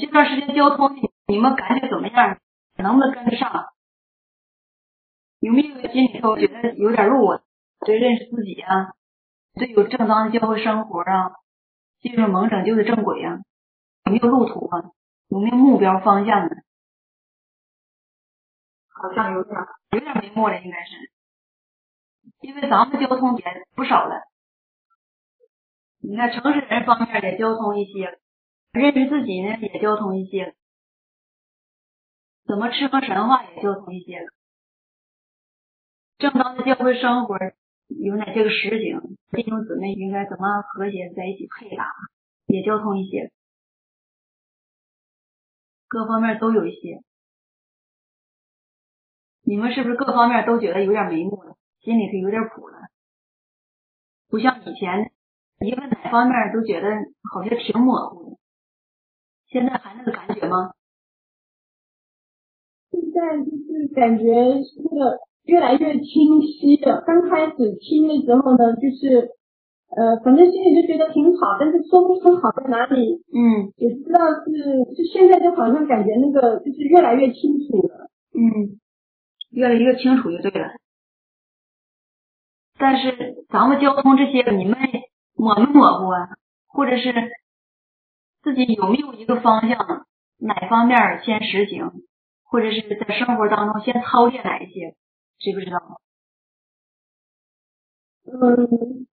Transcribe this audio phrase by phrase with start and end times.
[0.00, 0.90] 这段时间交通
[1.26, 2.38] 你们感觉怎么样？
[2.76, 3.66] 能不能跟得上？
[5.40, 7.42] 有没有心里头觉得有点路啊？
[7.86, 8.94] 对认识自己啊？
[9.54, 11.32] 对有正当的教会生活啊？
[12.00, 13.38] 进入蒙拯救的正轨啊？
[14.04, 14.90] 有没有路途啊？
[15.28, 16.50] 有没有目标方向呢？
[18.88, 19.56] 好像有点，
[19.92, 21.10] 有点眉目了，应该是，
[22.40, 23.44] 因为咱们交通也
[23.74, 24.22] 不少了。
[26.02, 28.18] 你看，城市人方面也交通一些，
[28.72, 30.54] 认识自己呢也交通一些，
[32.44, 34.32] 怎么吃喝神话也交通一些了。
[36.18, 37.36] 正当的教会生活
[37.88, 39.00] 有哪些个实景？
[39.32, 41.84] 弟兄姊妹应该怎么和谐在一起配搭？
[42.46, 43.32] 也交通一些，
[45.88, 47.02] 各方面都有一些。
[49.42, 51.56] 你们是不是各方面都觉得有点眉目了？
[51.80, 52.78] 心里头有点谱了？
[54.28, 55.12] 不像以前。
[55.62, 56.88] 一问哪方面都觉得
[57.30, 58.39] 好像挺模糊的，
[59.50, 60.72] 现在还那个感觉吗？
[62.90, 67.02] 现在就是感觉那个越来越清晰了。
[67.06, 69.30] 刚开始听的时候呢，就是
[69.90, 73.22] 呃，反正心里就觉得挺好，但是说不出好在哪里。
[73.34, 78.08] 嗯，也不知道是就现在就好像感觉那个就是越来越清楚了。
[78.34, 78.78] 嗯，
[79.50, 80.68] 越来越清楚就对了。
[82.78, 84.78] 但是咱们交通这些，你们。
[85.36, 86.28] 抹没抹过啊？
[86.68, 87.14] 或者是
[88.42, 90.06] 自己有没有一个方向？
[90.42, 91.90] 哪方面先实行？
[92.44, 94.94] 或者是在生活当中先操练哪一些？
[95.38, 96.00] 知不知道？
[98.24, 99.06] 嗯，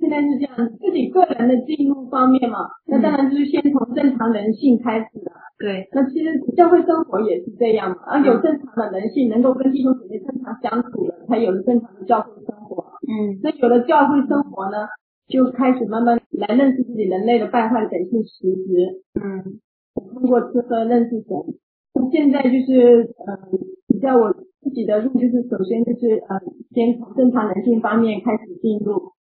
[0.00, 5.32] 现在是这样，自己个人的进入方面嘛，那当然就是先从正常人性开始的。
[5.58, 12.94] 对，那其实教会生活也是这样嘛，啊，有正常的人性，能够跟弟兄姐妹正常相处了，才有了正常的教会生活。
[13.06, 14.88] 嗯，那有了教会生活呢？
[15.30, 19.60] 就开始慢慢来认识自己人类的败坏的本性实质，嗯，
[19.94, 21.30] 通过吃喝认识神。
[21.94, 23.30] 那现在就是，嗯，
[23.86, 26.40] 比较我自己的路就是，首先就是，呃，
[26.74, 29.12] 先从正常人性方面开始进入，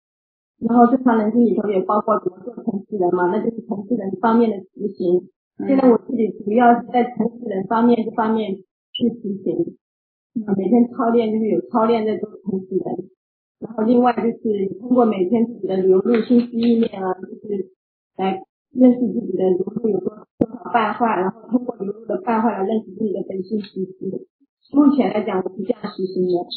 [0.60, 5.30] 然后正常人性里头也包括怎么做城市人嘛，那就是城市人方面的执行。
[5.68, 8.56] 现在我自己主要是在城市人方面这方面
[8.94, 9.78] 去执行，
[10.58, 13.10] 每天操练就是有操练在做城市人。
[13.60, 17.74] 然后另外就是通过每天自己的流露信息意念啊，就是
[18.16, 23.60] 来认识自己的流露有多多少败坏，然后通过流露的败坏来认识自己的本性。
[24.72, 26.48] 目前来讲，我是这样实行的。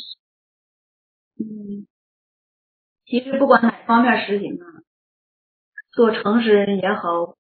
[1.41, 1.89] 嗯，
[3.05, 4.65] 其实不管哪方面实行啊，
[5.93, 7.37] 做诚实人也好，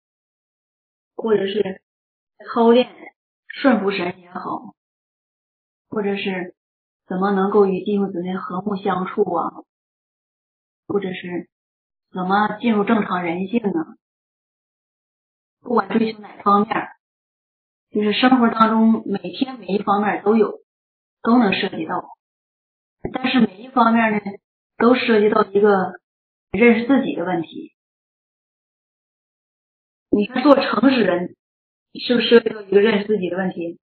[1.15, 1.83] 或者是
[2.53, 2.89] 操练
[3.47, 4.75] 顺服神也好，
[5.89, 6.57] 或者是。
[7.07, 9.53] 怎么能够与弟兄姊妹和睦相处啊？
[10.87, 11.49] 或者是
[12.13, 13.97] 怎么进入正常人性啊？
[15.61, 16.89] 不管追求哪方面，
[17.91, 20.61] 就是生活当中每天每一方面都有，
[21.23, 22.09] 都能涉及到。
[23.13, 24.21] 但是每一方面呢，
[24.77, 26.01] 都涉及到一个
[26.51, 27.75] 认识自己的问题。
[30.11, 31.37] 你看，做诚实人
[31.95, 33.79] 是不是涉及到一个认识自己的问题？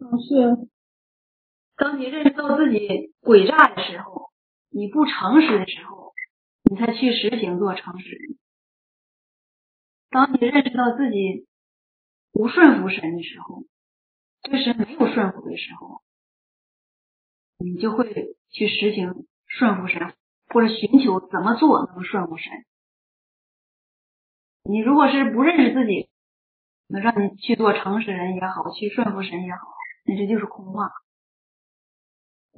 [0.00, 0.68] 嗯，是。
[1.78, 4.32] 当你认识到自己诡诈的时候，
[4.68, 6.12] 你不诚实的时候，
[6.64, 8.36] 你才去实行做诚实人。
[10.10, 11.46] 当你认识到自己
[12.32, 13.62] 不顺服神的时候，
[14.42, 16.02] 对神没有顺服的时候，
[17.58, 20.14] 你就会去实行顺服神，
[20.48, 22.50] 或者寻求怎么做能顺服神。
[24.64, 26.10] 你如果是不认识自己，
[26.88, 29.60] 能让你去做诚实人也好，去顺服神也好，
[30.04, 30.90] 那这就是空话。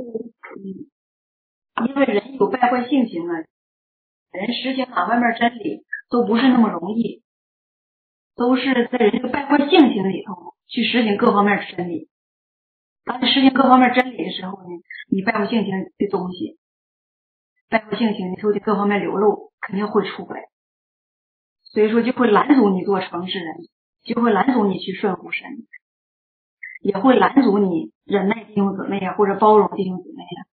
[0.01, 3.35] 嗯，因为人有败坏性情啊，
[4.33, 7.23] 人实行哪方面真理都不是那么容易，
[8.37, 12.09] 都是在人这个败坏性情里头去实行各方面真理。
[13.05, 14.69] 当你实行各方面真理的时候呢，
[15.11, 16.59] 你败坏性情的东西，
[17.69, 20.49] 败坏性情，你说的各方面流露肯定会出来，
[21.63, 23.57] 所以说就会拦阻你做诚实人，
[24.05, 25.67] 就会拦阻你去顺服神。
[26.81, 30.47] 也会拦阻你忍耐弟兄姊妹呀，或者包容弟兄姊妹呀。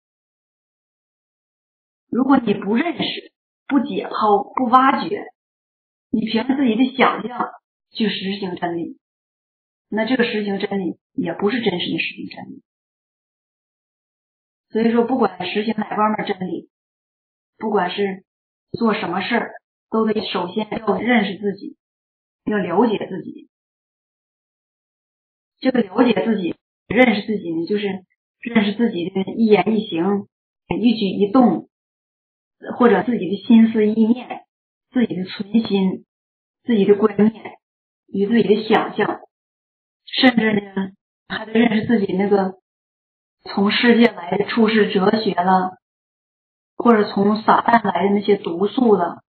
[2.10, 3.32] 如果你不认识、
[3.68, 5.24] 不解剖、不挖掘，
[6.10, 7.52] 你凭着自己的想象
[7.92, 8.98] 去实行真理，
[9.90, 12.64] 那这个实行真理也不是真实的实行真理。
[14.70, 16.70] 所以说，不管实行哪方面真理，
[17.58, 18.26] 不管是
[18.72, 19.52] 做什么事儿，
[19.90, 21.78] 都得首先要认识自己，
[22.46, 23.45] 要了解自己。
[25.66, 26.54] 就得了解自己、
[26.88, 27.88] 认识自己，就是
[28.40, 30.28] 认识自己的一言一行、
[30.80, 31.70] 一举一动，
[32.78, 34.44] 或者自己的心思意念、
[34.92, 36.06] 自己的存心、
[36.66, 37.54] 自己的观念，
[38.14, 39.22] 与自己的想象，
[40.06, 40.92] 甚至呢
[41.30, 42.60] 还得认识自己那个
[43.46, 45.80] 从世界来的处世哲学了，
[46.78, 49.24] 或者从撒旦来的那些毒素了，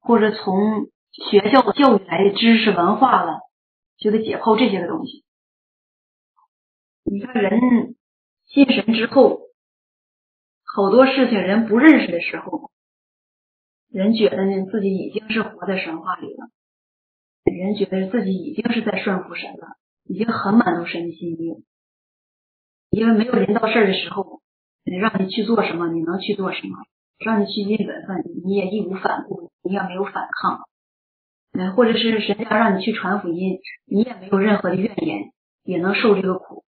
[0.00, 3.40] 或者从学校教育来的知识文化了，
[3.98, 5.22] 就得解剖这些个东西。
[7.06, 7.94] 你看人
[8.46, 9.40] 信神之后，
[10.64, 12.70] 好多事情人不认识的时候，
[13.90, 16.48] 人觉得呢自己已经是活在神话里了，
[17.44, 21.62] 人觉得自己已经是在顺服神了，已经很满足神的心意。
[22.88, 24.40] 因为没有人到事儿的时候，
[24.84, 26.74] 让你去做什么，你能去做什么；
[27.18, 30.60] 让你去尽本分，你也义无反顾，你也没有反抗。
[31.52, 35.32] 嗯，或者是神家让你去传福音，你也没有任何的怨言，
[35.64, 36.63] 也能受这个苦。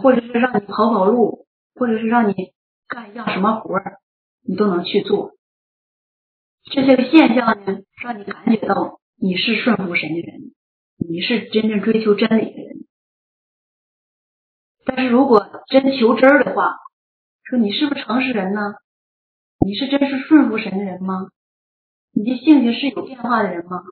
[0.00, 2.34] 或者是让你跑跑路，或者是让你
[2.88, 3.98] 干一样什么活儿，
[4.46, 5.32] 你都能去做。
[6.64, 10.52] 这些个现象呢，让你感觉到你是顺服神的人，
[10.96, 12.86] 你是真正追求真理的人。
[14.84, 16.76] 但是如果真求真儿的话，
[17.44, 18.60] 说你是不是诚实人呢？
[19.64, 21.28] 你是真是顺服神的人吗？
[22.12, 23.82] 你的性情是有变化的人吗？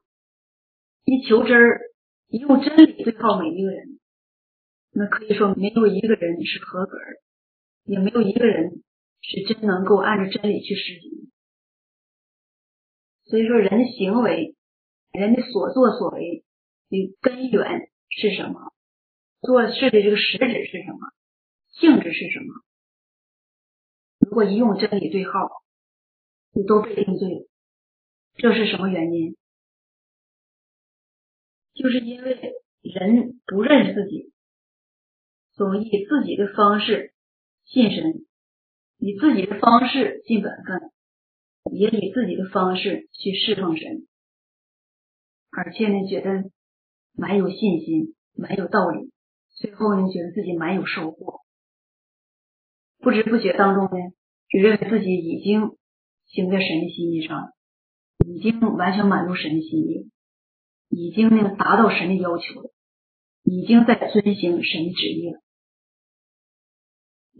[1.04, 1.80] 一求真儿，
[2.28, 3.99] 用真理对号每一个人。
[4.92, 7.04] 那可以说，没有一个人是合格的，
[7.84, 8.82] 也没有一个人
[9.20, 11.30] 是真能够按照真理去实行。
[13.24, 14.56] 所以说，人的行为，
[15.12, 16.44] 人的所作所为
[16.88, 18.72] 的根源是什么？
[19.42, 20.98] 做事的这个实质是什么？
[21.68, 22.64] 性质是什么？
[24.18, 25.62] 如果一用真理对号，
[26.52, 27.48] 就都被定罪。
[28.34, 29.36] 这是什么原因？
[31.74, 34.32] 就是因为人不认识自己。
[35.60, 37.12] 总以自己的方式
[37.66, 38.24] 信神，
[38.96, 40.90] 以自己的方式尽本分，
[41.70, 44.06] 也以自己的方式去侍奉神，
[45.50, 46.50] 而且呢，觉得
[47.12, 49.10] 蛮有信心，蛮有道理。
[49.50, 51.42] 最后呢，觉得自己蛮有收获，
[53.00, 54.14] 不知不觉当中呢，
[54.48, 55.76] 就认为自己已经
[56.24, 57.52] 行在神的心意上，
[58.24, 60.10] 已经完全满足神的心意，
[60.88, 62.70] 已经呢达到神的要求了。
[63.42, 65.42] 已经在遵行神的旨意了。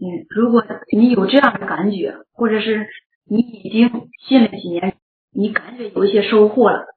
[0.03, 2.87] 嗯，如果你有这样的感觉，或者是
[3.23, 4.97] 你已经信了几年，
[5.31, 6.87] 你感觉有一些收获了，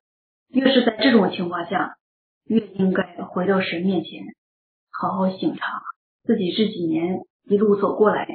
[0.48, 1.98] 越是在这种情况下，
[2.46, 4.34] 越应该回到神面前，
[4.90, 5.82] 好好省察
[6.22, 8.26] 自己这几年一路走过来，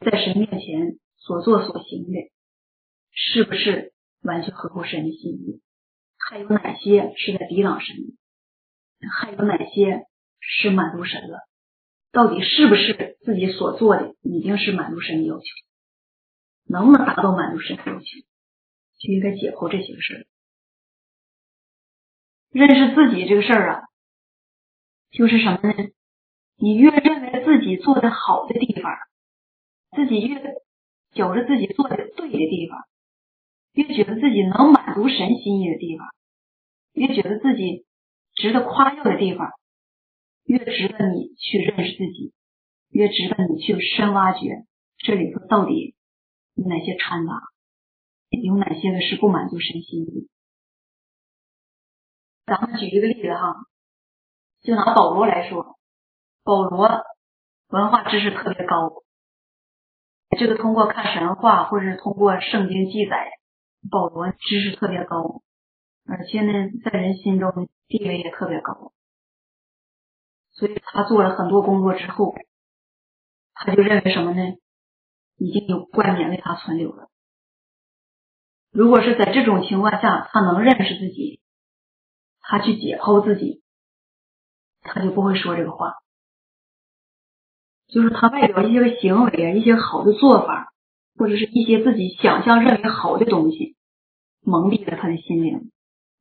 [0.00, 2.30] 在神面前所做所行的，
[3.12, 5.62] 是不是完全合乎神的心意？
[6.28, 7.96] 还有哪些是在抵挡神？
[9.10, 10.04] 还有哪些
[10.38, 11.38] 是满足神了？
[12.12, 15.44] 到底是不是自己所做的已经是满足神的要求？
[16.68, 18.04] 能不能达到满足神的要求？
[18.98, 20.26] 就应该解剖这些个事儿。
[22.50, 23.82] 认识自己这个事儿啊，
[25.10, 25.90] 就是什么呢？
[26.56, 28.92] 你越认为自己做的好的地方，
[29.96, 30.38] 自己越
[31.12, 32.78] 觉着自己做的对的地方，
[33.72, 36.06] 越觉得自己能满足神心意的地方，
[36.92, 37.86] 越觉得自己。
[38.34, 39.50] 值得夸耀的地方，
[40.44, 42.32] 越值得你去认识自己，
[42.90, 44.66] 越值得你去深挖掘
[44.98, 45.94] 这里头到底
[46.54, 47.32] 有哪些掺杂，
[48.30, 50.28] 有哪些个是不满足身心的。
[52.44, 53.54] 咱们举一个例子哈，
[54.62, 55.78] 就拿保罗来说，
[56.44, 56.88] 保罗
[57.68, 59.02] 文化知识特别高，
[60.38, 63.30] 这个通过看神话或者是通过圣经记载，
[63.90, 65.42] 保罗知识特别高。
[66.04, 66.52] 而且呢，
[66.84, 68.92] 在人心中地位也特别高，
[70.52, 72.34] 所以他做了很多工作之后，
[73.54, 74.42] 他就认为什么呢？
[75.38, 77.08] 已经有冠冕为他存留了。
[78.70, 81.40] 如果是在这种情况下，他能认识自己，
[82.40, 83.62] 他去解剖自己，
[84.82, 85.94] 他就不会说这个话。
[87.88, 90.72] 就是他外表一些个行为啊，一些好的做法，
[91.16, 93.76] 或者是一些自己想象认为好的东西，
[94.40, 95.70] 蒙蔽了他的心灵。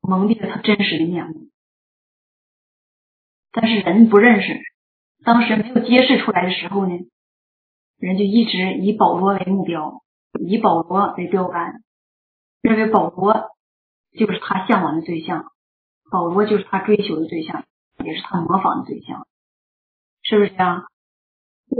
[0.01, 1.49] 蒙蔽了他真实的面目，
[3.51, 4.59] 但是人不认识，
[5.23, 6.93] 当时没有揭示出来的时候呢，
[7.97, 10.01] 人就一直以保罗为目标，
[10.39, 11.83] 以保罗为标杆，
[12.61, 13.49] 认为保罗
[14.17, 15.51] 就是他向往的对象，
[16.09, 17.65] 保罗就是他追求的对象，
[18.03, 19.27] 也是他模仿的对象，
[20.21, 20.85] 是不是这样？
[21.69, 21.77] 对，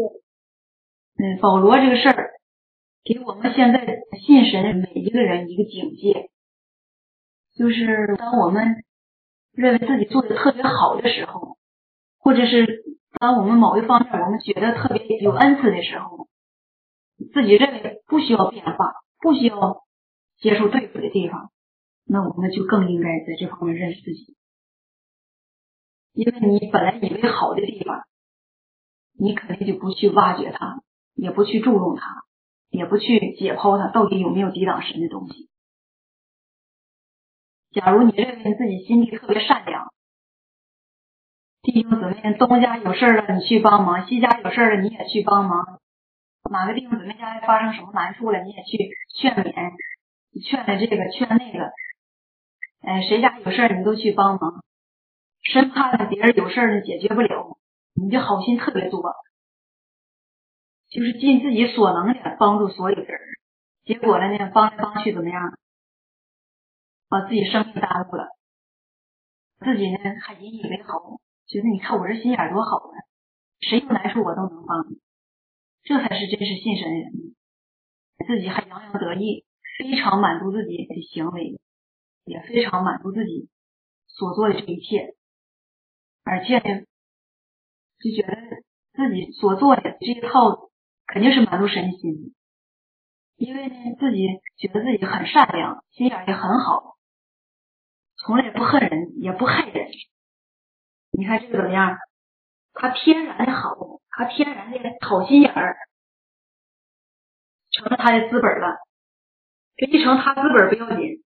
[1.18, 2.32] 嗯，保罗这个事儿，
[3.04, 3.86] 给我们现在
[4.26, 6.30] 信神的每一个人一个警戒。
[7.54, 8.84] 就是当我们
[9.52, 11.58] 认为自己做的特别好的时候，
[12.22, 12.84] 或者是
[13.20, 16.28] 当我们某一方面我们觉得特别有恩赐的时候，
[17.34, 19.84] 自己认为不需要变化、不需要
[20.38, 21.52] 接受对付的地方，
[22.06, 24.36] 那我们就更应该在这方面认识自己。
[26.14, 28.04] 因为你本来以为好的地方，
[29.18, 30.82] 你肯定就不去挖掘它，
[31.16, 32.24] 也不去注重它，
[32.70, 35.50] 也不去解剖它到底有没有抵挡神的东西。
[37.72, 39.94] 假如你认为自己心地特别善良，
[41.62, 45.80] 弟兄姊妹，东家有事了你去帮忙，西家有事了你也去帮忙，
[46.50, 49.74] 哪个弟兄姊妹家发生什么难处了你也去劝勉，
[50.44, 51.72] 劝了这个劝那个，
[52.82, 54.64] 哎，谁家有事你都去帮忙。
[55.44, 57.58] 生怕别人有事呢解决不了，
[57.94, 59.14] 你就好心特别多，
[60.90, 63.20] 就是尽自己所能的帮助所有人，
[63.84, 65.58] 结果呢帮来帮去怎么样，
[67.08, 68.30] 把自己生命耽误了，
[69.60, 71.20] 自己呢还引以为豪，
[71.52, 72.96] 觉得你看我这心眼多好啊，
[73.60, 75.02] 谁有难处我都能帮你，
[75.84, 77.12] 这才是真是信神人，
[78.26, 79.44] 自己还洋洋得意，
[79.78, 81.60] 非常满足自己的行为，
[82.24, 83.50] 也非常满足自己
[84.08, 85.18] 所做的这一切。
[86.24, 86.86] 而且呢，
[88.00, 90.70] 就觉得自己所做的这一套
[91.06, 92.32] 肯定是满足神心的，
[93.36, 96.96] 因为呢自己觉得自己很善良，心眼也很好，
[98.16, 99.92] 从来不恨人，也不害人。
[101.12, 101.98] 你看这个怎么样？
[102.74, 103.76] 他天然的好，
[104.10, 105.78] 他天然的好心眼儿，
[107.72, 108.78] 成了他的资本了。
[109.76, 111.24] 这一成他资本不要紧，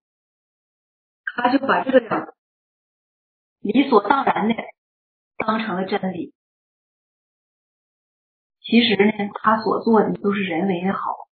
[1.35, 2.35] 他就把这个
[3.59, 4.55] 理所当然的。
[5.37, 6.33] 当成了真理，
[8.61, 11.27] 其实呢，他所做的都是人为的好，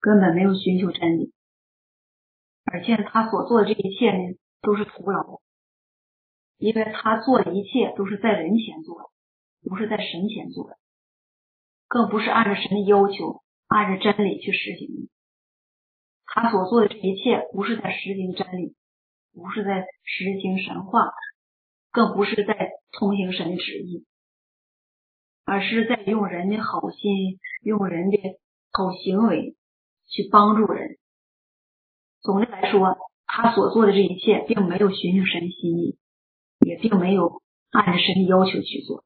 [0.00, 1.32] 根本没有寻求真理，
[2.64, 5.40] 而且他所做的这一切呢，都是徒劳，
[6.58, 9.08] 因为他做的一切都是在人前做的，
[9.68, 10.76] 不是在神前做的，
[11.86, 15.08] 更不是按照神的要求，按照真理去实行的。
[16.26, 18.74] 他所做的这一切，不是在实行真理，
[19.32, 21.10] 不是在实行神话。
[21.90, 24.04] 更不是在通行神的旨意，
[25.46, 28.18] 而是在用人的好心、用人的
[28.70, 29.56] 好行为
[30.06, 30.98] 去帮助人。
[32.20, 35.96] 总的来说，他所做的这一切，并没有寻求神心意，
[36.68, 39.02] 也并没有按着神的要求去做。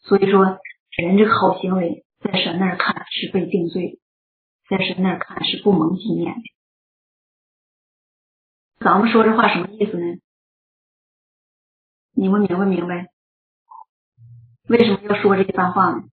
[0.00, 0.58] 所以说，
[0.96, 4.00] 人这个好行为，在神那儿看是被定罪，
[4.68, 6.42] 在神那儿看是不蒙纪念的。
[8.80, 10.18] 咱们说这话什么意思呢？
[12.16, 13.08] 你们明不明白？
[14.68, 16.04] 为什么要说这一番话呢？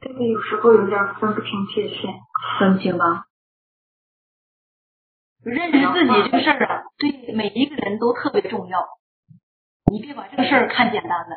[0.00, 2.14] 这个有时候有点分不清界限，
[2.58, 3.26] 分不清吧？
[5.50, 8.84] 认识自己这个事儿啊，对每一个人都特别重要。
[9.90, 11.36] 你别把这个事儿看简单了，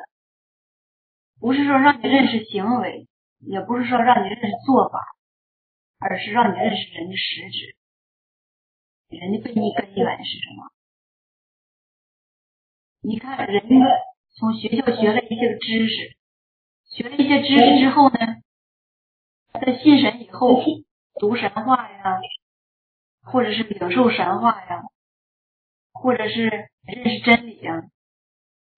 [1.40, 3.08] 不是说让你认识行为，
[3.40, 5.00] 也不是说让你认识做法，
[6.00, 7.76] 而是让你认识人的实质，
[9.10, 10.72] 人的根源是什么？
[13.02, 13.62] 你看，人
[14.36, 16.18] 从学校学了一些知识，
[16.90, 18.18] 学了一些知识之后呢，
[19.54, 20.62] 在信神以后
[21.20, 22.20] 读神话呀，
[23.32, 24.84] 或者是领受神话呀，
[25.94, 27.84] 或者是认识真理呀，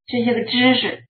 [0.06, 1.08] 这些个知识，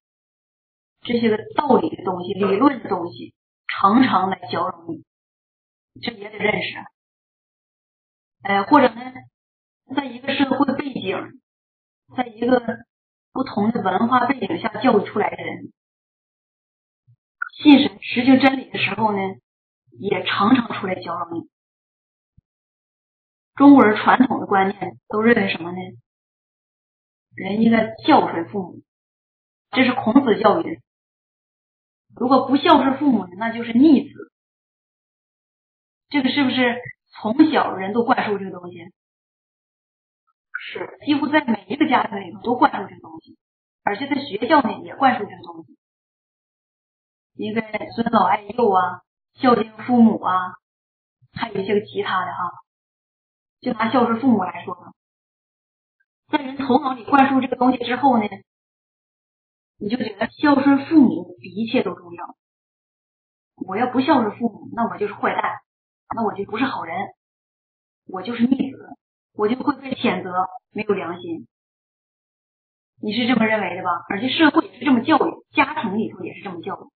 [1.01, 3.33] 这些个道理的东西、理论的东西，
[3.67, 5.03] 常常来搅扰你，
[6.01, 6.77] 这也得认识。
[8.43, 9.13] 哎，或者呢，
[9.95, 11.41] 在一个社会背景，
[12.15, 12.61] 在一个。
[13.31, 15.71] 不同的文化背景下教育出来的人，
[17.61, 19.19] 信神实行真理的时候呢，
[19.99, 21.47] 也常常出来搅扰你。
[23.59, 25.77] 中国人传统的观念都认为什么呢？
[27.35, 28.81] 人应该孝顺父母，
[29.71, 30.81] 这是孔子教育的。
[32.15, 34.31] 如果不孝顺父母，那就是逆子。
[36.07, 36.79] 这个是不是
[37.11, 38.77] 从小人都灌输这个东西？
[40.61, 43.37] 是，几乎在每一个家庭里头都灌输这个东西，
[43.83, 45.77] 而且在学校呢也灌输这个东西，
[47.33, 49.01] 应该尊老爱幼啊，
[49.33, 50.53] 孝敬父母啊，
[51.33, 52.51] 还有一些个其他的哈。
[53.61, 54.93] 就拿孝顺父母来说吧，
[56.31, 58.25] 在人头脑里灌输这个东西之后呢，
[59.77, 62.35] 你就觉得孝顺父母比一切都重要。
[63.55, 65.59] 我要不孝顺父母，那我就是坏蛋，
[66.15, 66.95] 那我就不是好人，
[68.07, 68.77] 我就是逆子。
[69.33, 71.47] 我就会被谴责没有良心，
[73.01, 73.89] 你是这么认为的吧？
[74.09, 76.91] 而且社会也是这么教育，家庭里头也是这么教育。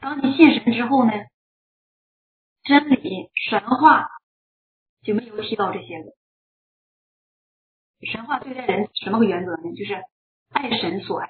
[0.00, 1.12] 当你信神之后呢，
[2.62, 4.10] 真理神话
[5.02, 6.10] 就没有提到这些个。
[8.10, 9.74] 神话对待人什么个原则呢？
[9.76, 10.02] 就是
[10.50, 11.28] 爱神所爱，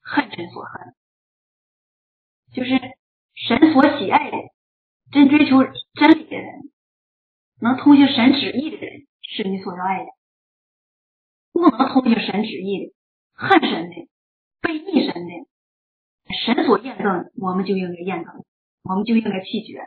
[0.00, 0.94] 恨神所恨，
[2.52, 2.70] 就是
[3.34, 4.36] 神所喜爱的，
[5.12, 5.62] 真追求
[5.94, 6.70] 真理的人。
[7.60, 10.10] 能通行神旨意的人是你所要爱的，
[11.52, 12.94] 不能通行神旨意的、
[13.32, 14.08] 恨神的、
[14.60, 15.48] 背逆神的，
[16.44, 18.44] 神所验证，我们就应该验证，
[18.82, 19.80] 我们就应该弃绝，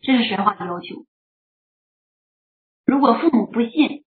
[0.00, 1.04] 这是神话的要求。
[2.92, 4.04] 如果父母不信，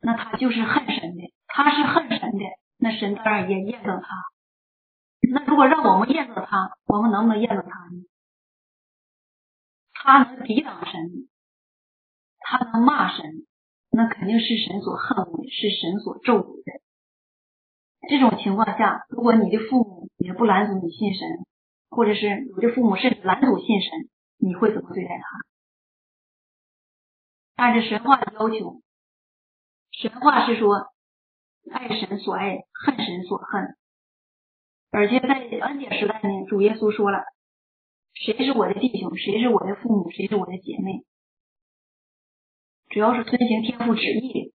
[0.00, 2.44] 那他就是恨神的，他是恨神的，
[2.78, 4.08] 那神当然也验证他。
[5.32, 8.02] 那如果让我们验证他，我们能不能验证他呢？
[9.92, 11.28] 他能抵挡神，
[12.40, 13.24] 他能骂神，
[13.92, 16.72] 那肯定是神所恨恶的，是神所咒诅的。
[18.08, 21.28] 这种情况下，如果你的父母也不拦阻你信神，
[21.88, 23.90] 或者是有的父母甚至拦阻信神，
[24.38, 25.53] 你会怎么对待他？
[27.56, 28.82] 按照神话的要求，
[29.92, 30.92] 神话是说
[31.72, 33.76] 爱神所爱，恨神所恨。
[34.90, 35.34] 而且在
[35.66, 37.24] 恩典时代呢，主耶稣说了。
[38.14, 39.16] 谁是我的弟兄？
[39.16, 40.08] 谁是我的父母？
[40.10, 41.04] 谁是我的姐妹？
[42.90, 44.54] 只要是遵行天父旨意的，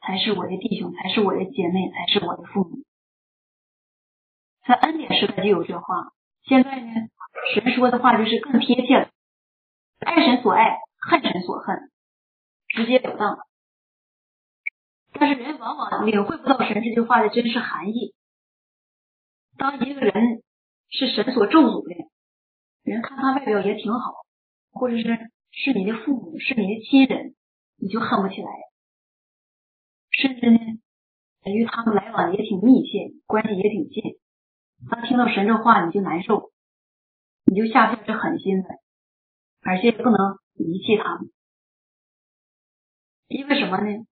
[0.00, 2.84] 才是我的弟兄，才是我的姐妹，才是我的父母。
[4.68, 6.12] 在恩典时代就有这话，
[6.44, 6.92] 现在呢，
[7.54, 9.10] 神说的话就是更贴切了。
[9.98, 11.90] 爱神所爱，恨神所恨，
[12.68, 13.38] 直截了当。
[15.12, 18.14] 但是人往往领会不到神这句话的真实含义。
[19.56, 20.42] 当一个人
[20.90, 22.10] 是神所咒诅的。
[22.82, 24.14] 人看他外表也挺好，
[24.70, 25.02] 或者是
[25.50, 27.34] 是你的父母，是你的亲人，
[27.78, 28.48] 你就恨不起来。
[30.12, 30.58] 甚至呢，
[31.44, 34.20] 与他们来往也挺密切，关系也挺近。
[34.88, 36.52] 当听到神这话，你就难受，
[37.44, 38.68] 你就下下是狠心的，
[39.62, 41.32] 而且不能遗弃他们。
[43.28, 44.06] 因为什么呢？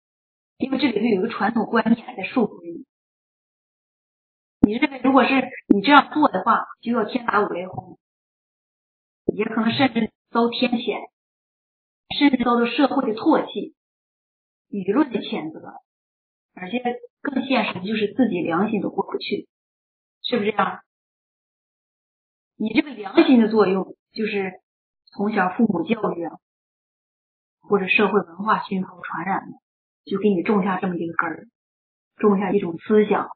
[0.59, 2.87] 因为这里头有一个传统观念在束缚你。
[4.61, 5.31] 你认为，如果是
[5.69, 7.99] 你这样做的话，就要天打五雷轰。
[9.35, 11.09] 也可能甚至遭天谴，
[12.19, 13.75] 甚至遭到社会的唾弃、
[14.69, 15.61] 舆论的谴责，
[16.55, 16.83] 而且
[17.21, 19.49] 更现实的就是自己良心都过不去，
[20.23, 20.81] 是不是这样？
[22.57, 24.61] 你这个良心的作用，就是
[25.07, 26.39] 从小父母教育啊，
[27.73, 29.57] 或者社会文化熏陶传染的，
[30.05, 31.49] 就给你种下这么一个根儿，
[32.17, 33.31] 种下一种思想，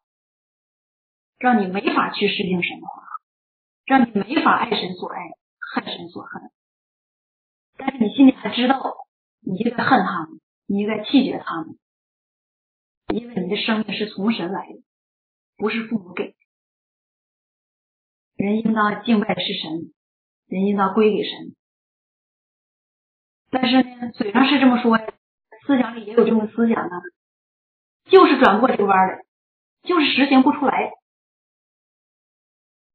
[1.39, 3.03] 让你没法去实行神的话，
[3.87, 5.23] 让你没法爱神所爱。
[5.73, 6.43] 恨神所恨，
[7.79, 8.79] 但是你心里还知道，
[9.41, 11.79] 你应该恨他们，你应该弃绝他们，
[13.09, 14.83] 因为你的生命是从神来的，
[15.57, 16.37] 不是父母给。
[18.37, 19.93] 人应当敬拜是神，
[20.47, 21.57] 人应当归给神。
[23.59, 24.99] 但是呢，嘴上是这么说，
[25.67, 27.01] 思想里也有这么思想呢，
[28.05, 29.25] 就是转不过这个弯来，
[29.83, 30.93] 就是实行不出来，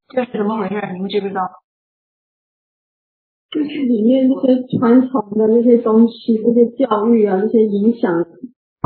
[0.08, 0.74] 这是怎么回事？
[0.92, 1.42] 你们知不知道？
[3.50, 8.24] 就是里面那些传统的那些东西，那些教育啊，那些影响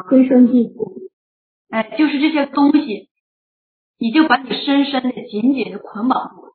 [0.08, 0.96] 根深蒂固。
[1.68, 3.10] 哎，就是这些东西，
[3.98, 6.52] 已经把你深深的、紧紧的捆绑住了。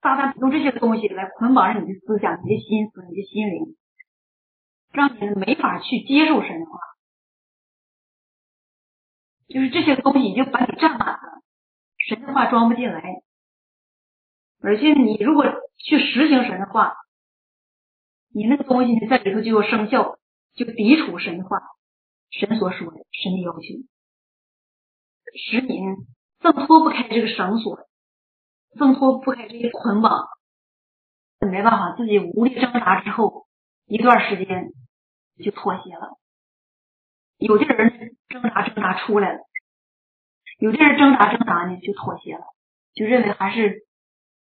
[0.00, 3.76] 撒旦用这些东西来捆绑着你的思想、你的心思、你的心灵，
[4.92, 6.78] 让你没法去接受神的话。
[9.48, 11.42] 就是这些东西已经把你占满了，
[12.08, 13.02] 神的话装不进来。
[14.62, 15.44] 而且你如果
[15.76, 16.94] 去实行神的话，
[18.34, 20.18] 你那个东西，在里头就要生效，
[20.54, 21.58] 就抵触神的话，
[22.30, 23.60] 神所说的，神的要求，
[25.36, 25.80] 使你
[26.40, 27.86] 挣脱不开这个绳索，
[28.78, 30.28] 挣脱不开这些捆绑，
[31.40, 33.46] 没办法，自己无力挣扎之后，
[33.92, 34.72] 一段时间
[35.44, 36.16] 就妥协了。
[37.36, 39.40] 有的人挣扎挣扎出来了，
[40.58, 42.42] 有的人挣扎挣扎呢就妥协了，
[42.94, 43.84] 就认为还是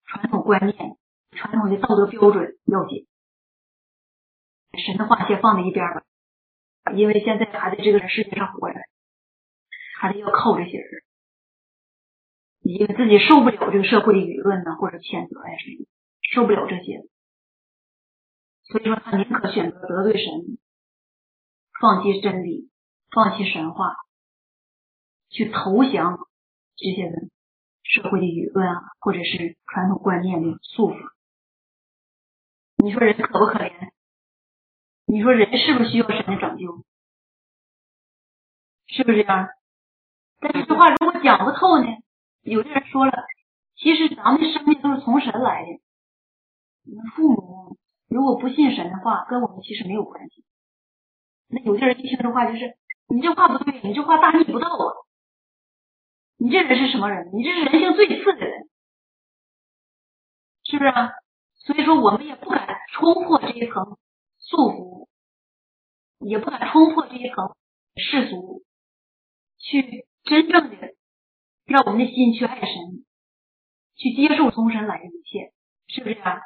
[0.05, 0.97] 传统观念、
[1.31, 3.07] 传统的道德标准要紧。
[4.85, 6.03] 神的话先放在一边吧，
[6.97, 8.81] 因为现在还在这个世界上活着，
[10.01, 10.91] 还得要靠这些人，
[12.63, 15.87] 因为自己受不了这个社会的舆论呢，或者谴责呀什么，
[16.33, 17.05] 受不了这些，
[18.69, 20.59] 所以说他宁可选择得罪神，
[21.81, 22.71] 放弃真理，
[23.11, 23.97] 放弃神话，
[25.29, 26.19] 去投降
[26.77, 27.31] 这些人
[27.83, 30.97] 社会的舆论啊，或者是传统观念的束缚。
[32.79, 33.91] 你说人可不可怜？
[35.07, 36.85] 你说人是不是需要神的拯救？
[38.89, 39.49] 是不是这样？
[40.41, 41.87] 但是这话如果讲不透呢？
[42.43, 43.13] 有的人说了，
[43.77, 45.81] 其实咱们的生命都是从神来的。
[46.83, 50.45] 你们父母如果不信神的话，跟我们其实没有关系。
[51.49, 52.77] 那有的人一听这话，就是
[53.09, 54.95] 你这话不对，你这话大逆不道啊！
[56.39, 57.31] 你这人是什么人？
[57.33, 58.69] 你这是人性最次的人，
[60.65, 60.93] 是不是？
[61.55, 63.99] 所以说，我们也不敢冲破这一层
[64.39, 64.97] 束缚。
[66.19, 67.55] 也不敢冲破这一层
[67.95, 68.65] 世俗，
[69.59, 70.95] 去真正的
[71.67, 73.05] 让我们的心去爱神，
[73.97, 75.53] 去接受从神来的一切，
[75.89, 76.41] 是不是啊？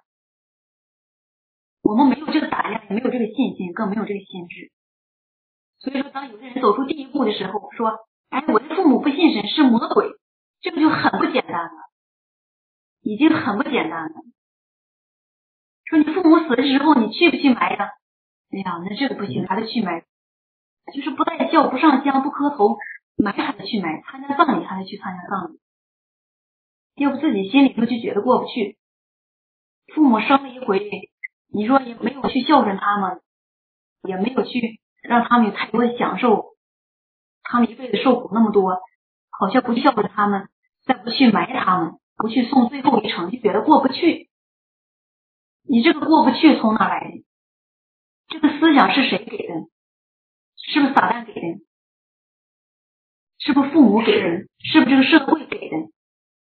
[1.82, 4.70] 我们没有这个胆量，也没有这个信心，更没有这个心智。
[5.78, 10.10] 所以说，当有些人走出第一步的时候，说：“哎，我的父母不信神，是魔鬼。”
[10.60, 11.72] 这个就很不简单了，
[13.00, 14.14] 已经很不简单了。
[15.86, 17.90] 说你父母死的时候，你去不去埋呀？
[18.50, 20.04] 哎呀，那这个不行，还得去埋。
[20.92, 22.76] 就是不带孝、不上香、不磕头，
[23.16, 25.60] 埋还得去埋，参加葬礼还得去参加葬礼。
[26.96, 28.76] 要不自己心里头就觉得过不去。
[29.94, 30.78] 父母生了一回，
[31.52, 33.20] 你说也没有去孝顺他们，
[34.02, 36.56] 也没有去让他们有太多的享受，
[37.42, 38.80] 他们一辈子受苦那么多，
[39.30, 40.48] 好像不孝顺他们，
[40.84, 44.30] 再不去埋他们，不去送最后一程，就觉得过不去。
[45.68, 47.24] 你这个过不去从哪来的？
[48.28, 49.54] 这个思想是谁给的？
[50.56, 51.60] 是不是撒旦给的？
[53.38, 54.46] 是不是父母给的？
[54.58, 55.76] 是不是这个社会给的？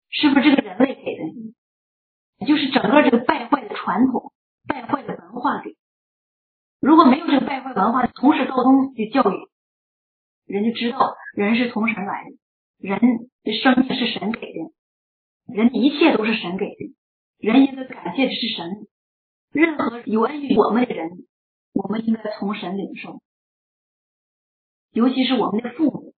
[0.09, 2.45] 是不是这个人类给的？
[2.45, 4.33] 就是整个这个败坏的传统、
[4.67, 5.75] 败坏的文化给。
[6.79, 9.49] 如果没有这个败坏文化，从始到终就教育
[10.45, 12.99] 人，就知道人是从神来的，人
[13.43, 14.73] 的生命是神给的，
[15.53, 16.95] 人一切都是神给的，
[17.37, 18.87] 人应该感谢的是神。
[19.51, 21.09] 任何有恩于我们的人，
[21.73, 23.21] 我们应该从神领受。
[24.91, 26.13] 尤其是我们的父母，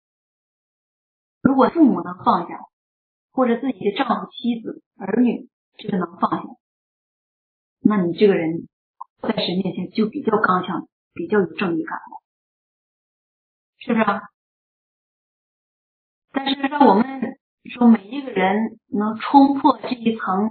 [1.42, 2.60] 如果父母能放下，
[3.32, 6.44] 或者自己的丈夫、妻子、儿女，这个能放下，
[7.84, 8.66] 那你这个人
[9.20, 12.00] 在神面前就比较刚强，比较有正义感，
[13.78, 14.06] 是不是？
[16.32, 17.04] 但是让我们
[17.70, 20.48] 说，每一个人能冲破这一层，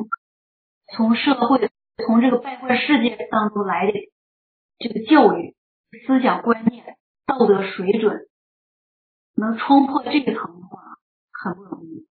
[0.96, 1.72] 从社会、
[2.06, 3.94] 从这个败坏世界当中来的
[4.78, 5.56] 这个教育、
[6.06, 6.98] 思想观念。
[7.26, 8.28] 道德水准
[9.36, 11.00] 能冲破这一层的话，
[11.32, 12.06] 很不容易；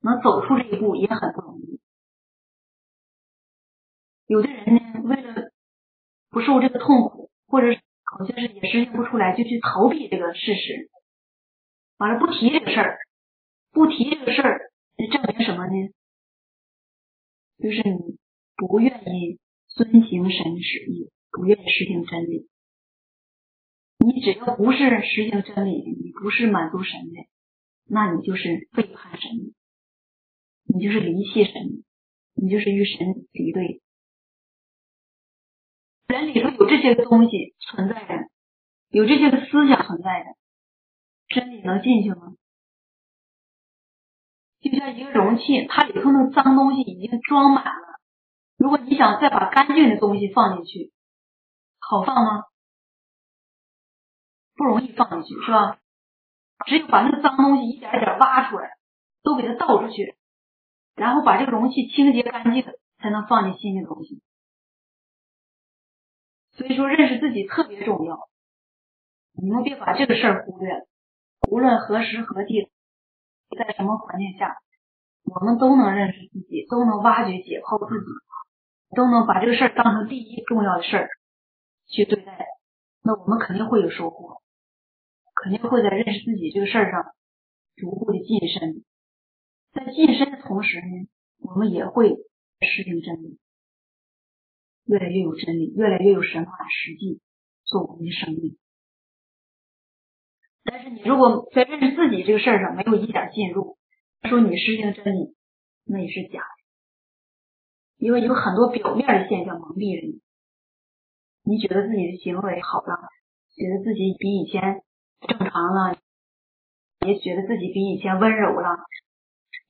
[0.00, 1.71] 能走出这一步也很不容易。
[4.32, 5.52] 有的人呢，为了
[6.30, 7.66] 不受这个痛苦，或者
[8.02, 10.88] 好像是也实现不出来，就去逃避这个事实，
[11.98, 12.98] 完了不提这个事儿，
[13.72, 14.72] 不提这个事儿，
[15.12, 15.92] 证明什么呢？
[17.58, 18.16] 就是你
[18.56, 22.48] 不愿意遵行神旨意，不愿意实行真理。
[23.98, 27.26] 你只要不是实行真理，你不是满足神的，
[27.84, 29.52] 那你就是背叛神，
[30.74, 31.84] 你就是离弃神，
[32.34, 33.82] 你就是与神敌对。
[36.12, 38.28] 人里头有这些东西存在的，
[38.90, 40.26] 有这些个思想存在的，
[41.28, 42.34] 真理能进去吗？
[44.60, 47.98] 就像一个容器，它里头那脏东西已经装满了，
[48.58, 50.92] 如果你想再把干净的东西放进去，
[51.80, 52.44] 好放吗？
[54.54, 55.78] 不容易放进去，是吧？
[56.66, 58.70] 只有把那个脏东西一点一点挖出来，
[59.22, 60.16] 都给它倒出去，
[60.94, 62.64] 然后把这个容器清洁干净，
[62.98, 64.22] 才能放进新的东西。
[66.52, 68.28] 所以说，认识自己特别重要。
[69.34, 70.86] 你们别把这个事儿忽略了。
[71.50, 72.70] 无论何时何地，
[73.56, 74.56] 在什么环境下，
[75.24, 78.10] 我们都能认识自己，都能挖掘解剖自己，
[78.94, 81.08] 都能把这个事儿当成第一重要的事儿
[81.86, 82.46] 去对待。
[83.02, 84.40] 那我们肯定会有收获。
[85.34, 87.14] 肯定会在认识自己这个事儿上
[87.74, 88.84] 逐步的晋升，
[89.72, 91.08] 在晋升的同时呢，
[91.40, 92.10] 我们也会
[92.60, 93.40] 适应真理，
[94.84, 97.20] 越来越有真理，越来越有神话实际
[97.64, 98.58] 做我们的生命。
[100.64, 103.78] 但是你如果在认识自己这个事儿上没有一点进入，
[104.28, 105.34] 说你实行真理，
[105.84, 106.46] 那也是假的，
[107.98, 110.20] 因为有很多表面的现象蒙蔽了
[111.44, 113.08] 你，你觉得自己的行为好了，
[113.56, 114.82] 觉得自己比以前。
[115.22, 115.96] 正常了，
[117.06, 118.76] 也觉得自己比以前温柔了，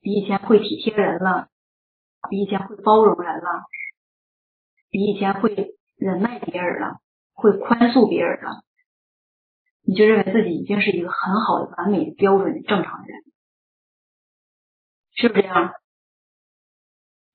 [0.01, 1.47] 比以前会体贴人了，
[2.27, 3.61] 比以前会包容人了，
[4.93, 6.99] 比以前会忍耐别人了，
[7.33, 8.63] 会宽恕别人了。
[9.81, 13.17] 你就认为自己已经是一个很好的、完美的、标准的正常人，
[15.15, 15.73] 是不是这样？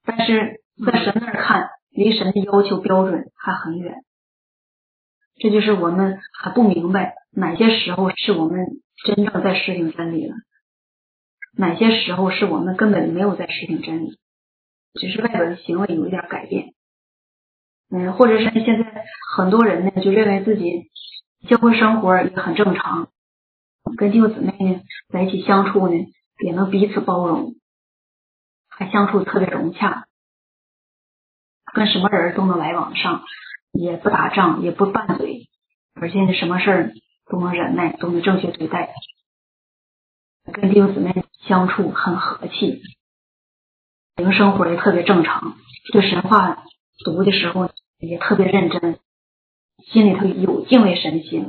[0.05, 3.97] 但是在神那儿看，离神的要求标准还很远。
[5.41, 8.67] 这就是我们还不明白哪些时候是我们
[9.05, 10.37] 真正在实行真理了，
[11.57, 14.17] 哪些时候是我们根本没有在实行真理，
[14.95, 16.73] 只是外表的行为有一点改变。
[17.91, 19.05] 嗯，或者是现在
[19.37, 20.91] 很多人呢，就认为自己
[21.49, 23.09] 结婚生活也很正常，
[23.97, 25.95] 跟弟兄姊妹呢在一起相处呢
[26.45, 27.55] 也能彼此包容，
[28.69, 30.07] 还相处特别融洽，
[31.73, 33.23] 跟什么人都能来往上。
[33.71, 35.47] 也不打仗，也不拌嘴，
[35.95, 36.93] 而且，什么事儿
[37.27, 38.95] 都能忍耐，都能正确对待。
[40.53, 42.81] 跟弟兄姊妹相处很和气，
[44.17, 45.55] 灵生活也特别正常，
[45.93, 46.65] 对神话
[47.05, 47.68] 读的时候
[47.99, 48.99] 也特别认真，
[49.85, 51.47] 心里头有敬畏神的心。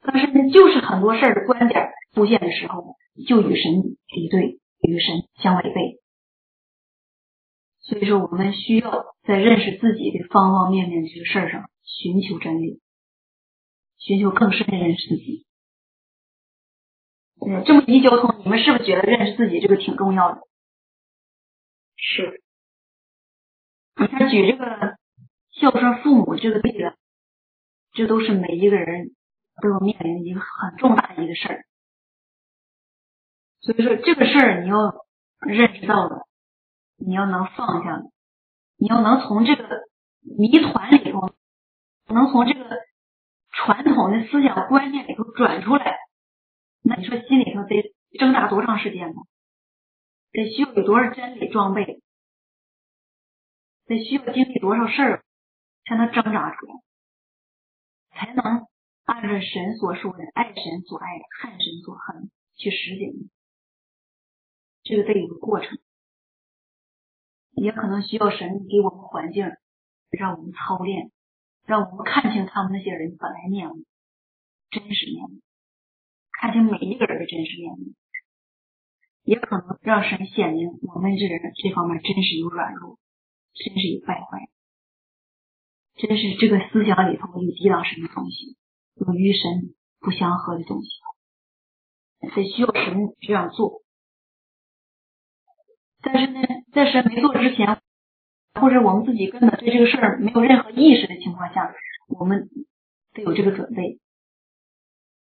[0.00, 2.96] 但是呢，就是很多事儿的观点出现的时候，
[3.26, 6.00] 就与神敌对，与神相违背。
[7.80, 12.80] 所以说，我们需要在认识自己的方方面面这个事儿上寻求真理，
[13.98, 15.46] 寻求更深的认识自己。
[17.40, 20.42] 对，这么一交通，你们是不是觉得认识自己这个挺重要的？
[21.96, 22.42] 是。
[23.98, 24.96] 你看，举这个
[25.52, 26.94] 孝顺父母这个例子，
[27.92, 29.10] 这都是每一个人。
[29.60, 31.64] 都要面临一个很重大的一个事儿，
[33.58, 34.94] 所以说这个事儿你要
[35.40, 36.28] 认识到了，
[36.96, 38.00] 你要能放下，
[38.76, 39.64] 你要能从这个
[40.22, 41.34] 谜团里头，
[42.06, 42.70] 能从这个
[43.50, 45.96] 传统的思想观念里头转出来，
[46.84, 49.16] 那你说心里头得挣扎多长时间呢？
[50.30, 52.00] 得需要有多少真理装备？
[53.88, 55.24] 得需要经历多少事儿
[55.86, 56.74] 才能挣扎出来？
[58.10, 58.68] 才能？
[59.08, 61.06] 按照神所说的，爱神所爱，
[61.40, 63.30] 恨神所恨去实行，
[64.82, 65.78] 这个得有个过程，
[67.52, 69.50] 也可能需要神给我们环境，
[70.10, 71.10] 让我们操练，
[71.64, 73.86] 让我们看清他们那些人本来面目，
[74.68, 75.40] 真实面目，
[76.30, 77.94] 看清每一个人的真实面目，
[79.22, 82.98] 也可能让神显明我们这人这方面真是有软弱，
[83.64, 84.48] 真是有败坏，
[85.96, 88.56] 真是这个思想里头有抵挡神的东西。
[89.00, 90.88] 有与神不相合的东西，
[92.34, 93.82] 得需要神这样做。
[96.02, 96.40] 但是呢，
[96.72, 97.80] 在神没做之前，
[98.54, 101.72] 或者我们自己根本对这个事儿没有任何意识的情况下，
[102.08, 102.48] 我们
[103.14, 104.00] 得有这个准备，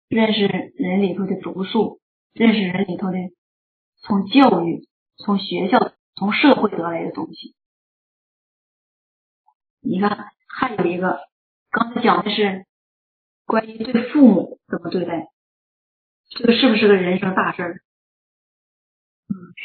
[0.10, 2.00] 认识人里头的毒素，
[2.34, 3.18] 认识人里头的
[3.98, 5.78] 从教育、从学校、
[6.16, 7.54] 从社会得来的东西。
[9.82, 11.20] 你看，还有一个，
[11.70, 12.66] 刚才讲的是。
[13.44, 15.28] 关于对父母怎么对待，
[16.30, 17.82] 这个是不是个人生大事儿？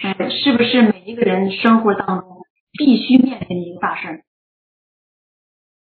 [0.02, 4.24] 哎，是不是每一个人生活当中必须面临的一个大事儿？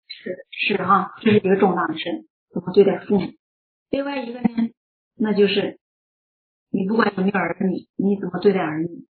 [0.07, 3.33] 是是哈，这是一个重大的事，怎么对待父母？
[3.89, 4.49] 另外一个呢，
[5.17, 5.81] 那就是
[6.71, 9.07] 你不管有没有儿女，你怎么对待儿女？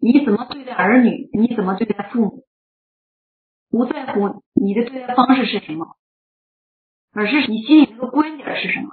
[0.00, 1.28] 你怎么对待儿女？
[1.34, 2.46] 你怎么对待父母？
[3.68, 5.96] 不在乎你的对待方式是什么。
[7.12, 8.90] 而是你心里那个观点是什么？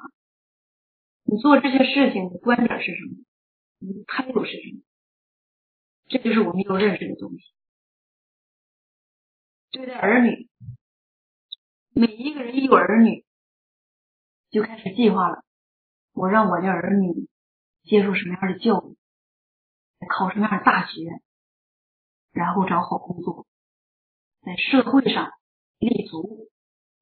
[1.24, 3.24] 你做这些事情的观点是什么？
[3.80, 4.82] 你的态度是什么？
[6.08, 7.54] 这就是我们要认识的东西。
[9.72, 10.48] 对待儿女，
[11.94, 13.26] 每一个人一有儿女，
[14.52, 15.44] 就开始计划了。
[16.14, 17.28] 我让我的儿女
[17.84, 18.96] 接受什么样的教育，
[20.08, 21.20] 考什么样的大学，
[22.32, 23.48] 然后找好工作，
[24.46, 25.32] 在社会上
[25.80, 26.50] 立足，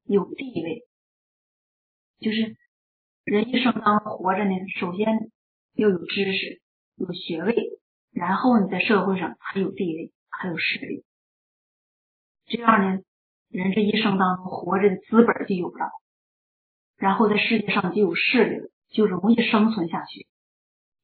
[0.04, 0.86] 有地位。
[2.20, 2.56] 就是
[3.24, 5.06] 人一生当中活着呢，首先
[5.74, 6.60] 要有知识、
[6.94, 7.56] 有学位，
[8.12, 11.04] 然后你在社会上还有地位、还有实力，
[12.46, 13.02] 这样呢，
[13.48, 15.90] 人这一生当中活着的资本就有了，
[16.96, 20.28] 然后在世界上就有势力了，就容易生存下去，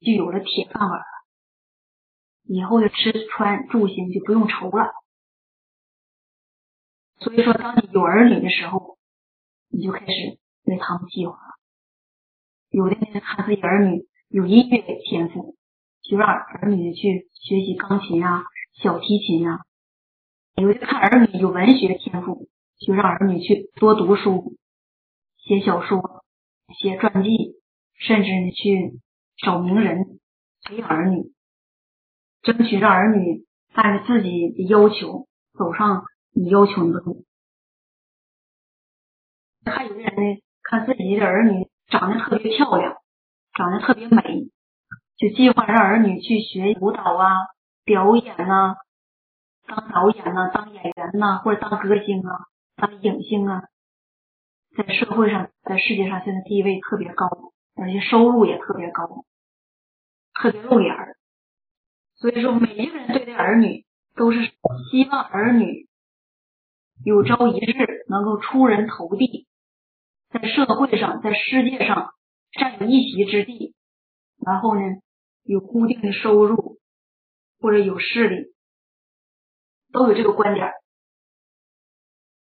[0.01, 1.05] 就有了铁饭碗了，
[2.44, 4.92] 以后的吃穿住行就不用愁了。
[7.20, 8.98] 所以说，当你有儿女的时候，
[9.70, 10.38] 你就开始。
[10.64, 11.38] 为他们计划，
[12.68, 15.57] 有的人看自己儿女有音乐天赋，
[16.02, 19.61] 就让儿女去学习钢琴啊、小提琴啊；
[20.57, 24.59] 有的看儿女有文学天赋，就让儿女去多读书、
[25.38, 26.22] 写小说、
[26.78, 27.54] 写传记，
[27.98, 29.00] 甚至呢去
[29.38, 30.20] 找名人
[30.64, 31.33] 培养儿女，
[32.42, 37.25] 争取让儿女按自己的要求走上你要求的路。
[39.64, 40.41] 还有的人呢。
[40.71, 42.99] 看自己的儿女长得特别漂亮，
[43.55, 44.51] 长得特别美，
[45.17, 47.31] 就计划让儿女去学舞蹈啊、
[47.87, 48.77] 表演呐、
[49.67, 53.62] 当导演呐、当演员呐，或者当歌星啊、当影星啊，
[54.77, 59.25] 在社会上、在世界上现在地位特别高，而且收入也特别高，
[60.35, 61.17] 特别露脸儿。
[62.17, 63.87] 所以说，每一个人对待儿女
[64.17, 64.45] 都是
[64.91, 65.88] 希望儿女
[67.04, 69.46] 有朝一日能够出人头地。
[70.30, 72.11] 在社会上，在世界上
[72.52, 73.74] 占有一席之地，
[74.44, 74.82] 然后呢，
[75.42, 76.78] 有固定的收入
[77.61, 78.52] 或者有势力，
[79.92, 80.70] 都有这个观点。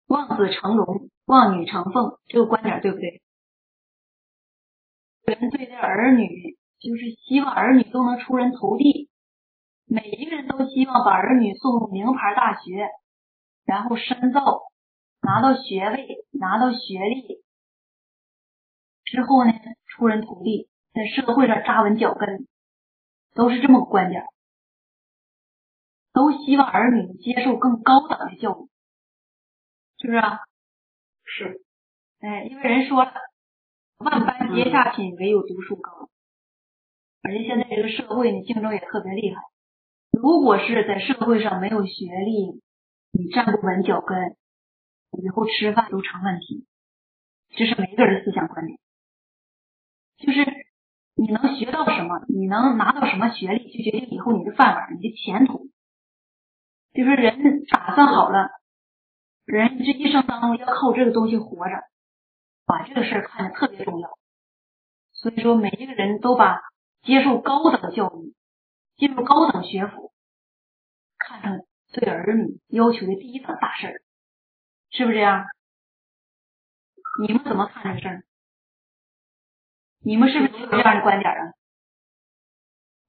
[0.07, 3.21] 望子成龙，望女成凤，这个观点对不对？
[5.25, 9.09] 人对待儿女，就是希望儿女都能出人头地。
[9.87, 12.89] 每一个人都希望把儿女送入名牌大学，
[13.65, 14.41] 然后深造，
[15.21, 17.43] 拿到学位，拿到学历
[19.04, 19.51] 之后呢，
[19.88, 22.47] 出人头地，在社会上扎稳脚跟，
[23.34, 24.23] 都是这么个观点。
[26.13, 28.69] 都希望儿女接受更高等的教育，
[29.99, 30.39] 是不是啊？
[31.23, 31.62] 是。
[32.19, 33.12] 哎，因为人说了，
[33.97, 36.10] 万般皆下品，唯有读书高。
[37.21, 39.41] 而且现在这个社会呢，竞争也特别厉害。
[40.12, 42.62] 如果是在社会上没有学历，
[43.17, 44.36] 你站不稳脚跟，
[45.23, 46.67] 以后吃饭都成问题。
[47.56, 48.78] 这是每个人思想观点，
[50.17, 50.45] 就是
[51.15, 55.69] 你能学到什么，你能拿到什么学历，就决定以后你的饭碗，你的前途。
[56.93, 58.49] 就是人打算好了，
[59.45, 61.84] 人这一生当中要靠这个东西活着，
[62.65, 64.10] 把这个事儿看得特别重要。
[65.13, 66.60] 所以说，每一个人都把
[67.04, 68.36] 接受高等教育。
[68.97, 70.13] 进入高等学府，
[71.17, 74.01] 看成对儿女要求的第一等大事儿，
[74.91, 75.45] 是不是这样？
[77.21, 78.23] 你们怎么看这事儿？
[80.03, 81.53] 你们是不是有这样的观点啊？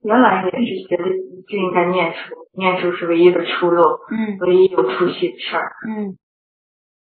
[0.02, 6.16] 原来也是觉得就应该念书，念书是唯一的出路，嗯，唯一有出息的事儿，嗯。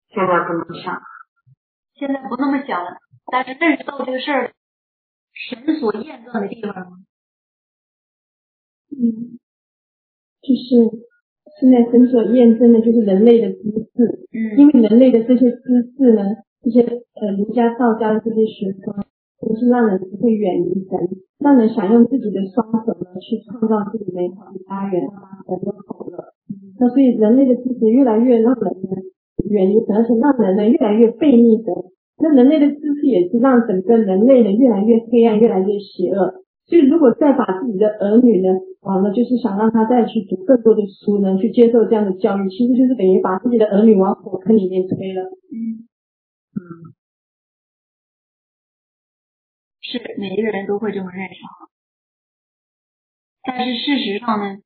[0.08, 1.02] 现在不能想，
[1.94, 2.98] 现在不那么想了，
[3.30, 4.54] 但是认识到这个事儿，
[5.32, 6.98] 神所验证的地方吗？
[8.90, 9.38] 嗯，
[10.40, 11.06] 就是
[11.60, 14.28] 现在神所验证的，就是人类的知识。
[14.32, 16.22] 嗯，因为人类的这些知识呢，
[16.62, 18.92] 这些呃儒家、道家的这些学科，
[19.40, 20.98] 都是让人不会远离神，
[21.38, 26.32] 让人想用自己的双手呢去创造自己美好的家园，让神都口乐。
[26.78, 29.00] 那所以人类的知识越来越让人呢
[29.48, 31.72] 远离神，而且让人呢越来越背逆神。
[32.18, 36.44] 那人类的知识也是让整个人类呢越来越黑暗，越来越邪恶。
[36.66, 38.48] 所以，如果再把自己的儿女呢，
[38.80, 45.22] 完了就是想让他再去读更多的书呢，去接受这样的教育，其实就是等于把自己的儿女往火坑里面推了。
[45.52, 45.86] 嗯，
[49.80, 51.68] 是每一个人都会这么认识哈。
[53.44, 54.58] 但是事实上呢，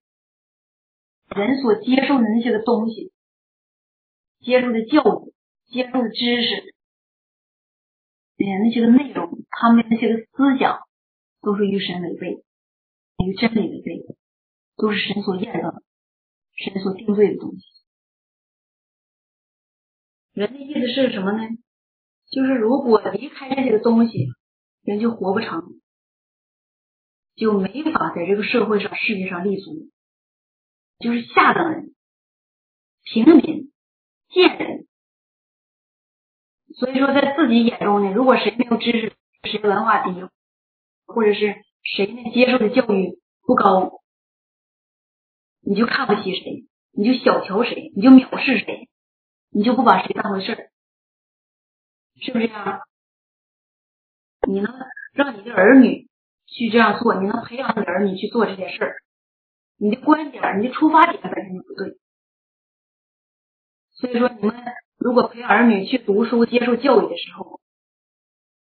[1.37, 3.13] 人所接受的那些个东西，
[4.41, 5.35] 接受的教育，
[5.71, 6.75] 接受的知识，
[8.39, 10.81] 哎呀，那些个内容，他们那些个思想。
[11.43, 12.45] 都是与神违背，
[13.25, 14.17] 与真理违背，
[14.77, 15.83] 都是神所验证、
[16.57, 17.65] 神所定罪的东西。
[20.33, 21.49] 人的意思是什么呢？
[22.31, 24.29] 就是如果离开这些个东西，
[24.83, 25.81] 人就活不成，
[27.35, 29.91] 就没法在这个社会上、世界上立足，
[30.99, 31.95] 就是下等人、
[33.03, 33.73] 平民、
[34.29, 34.87] 贱人。
[36.75, 40.15] 所以说，在自己眼中呢，如果谁没有知识，谁文化低。
[41.15, 42.31] 或者是谁呢？
[42.33, 44.01] 接受的教育不高，
[45.61, 48.89] 你就看不起谁，你就小瞧谁，你就藐视谁，
[49.51, 50.71] 你就不把谁当回事儿，
[52.21, 52.81] 是不是啊？
[54.49, 54.73] 你能
[55.13, 56.09] 让你的儿女
[56.47, 58.97] 去这样做，你能培养你的儿女去做这件事儿，
[59.77, 61.99] 你的观点、你的出发点本身就不对。
[63.93, 64.57] 所以说，你们
[64.99, 67.61] 如果陪儿女去读书、接受教育的时候，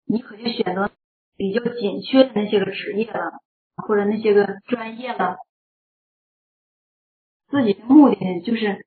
[0.04, 0.90] 你可就选择。
[1.40, 3.32] 比较紧缺的那些个职业了，
[3.74, 5.38] 或者那些个专业了，
[7.48, 8.84] 自己的目的，就是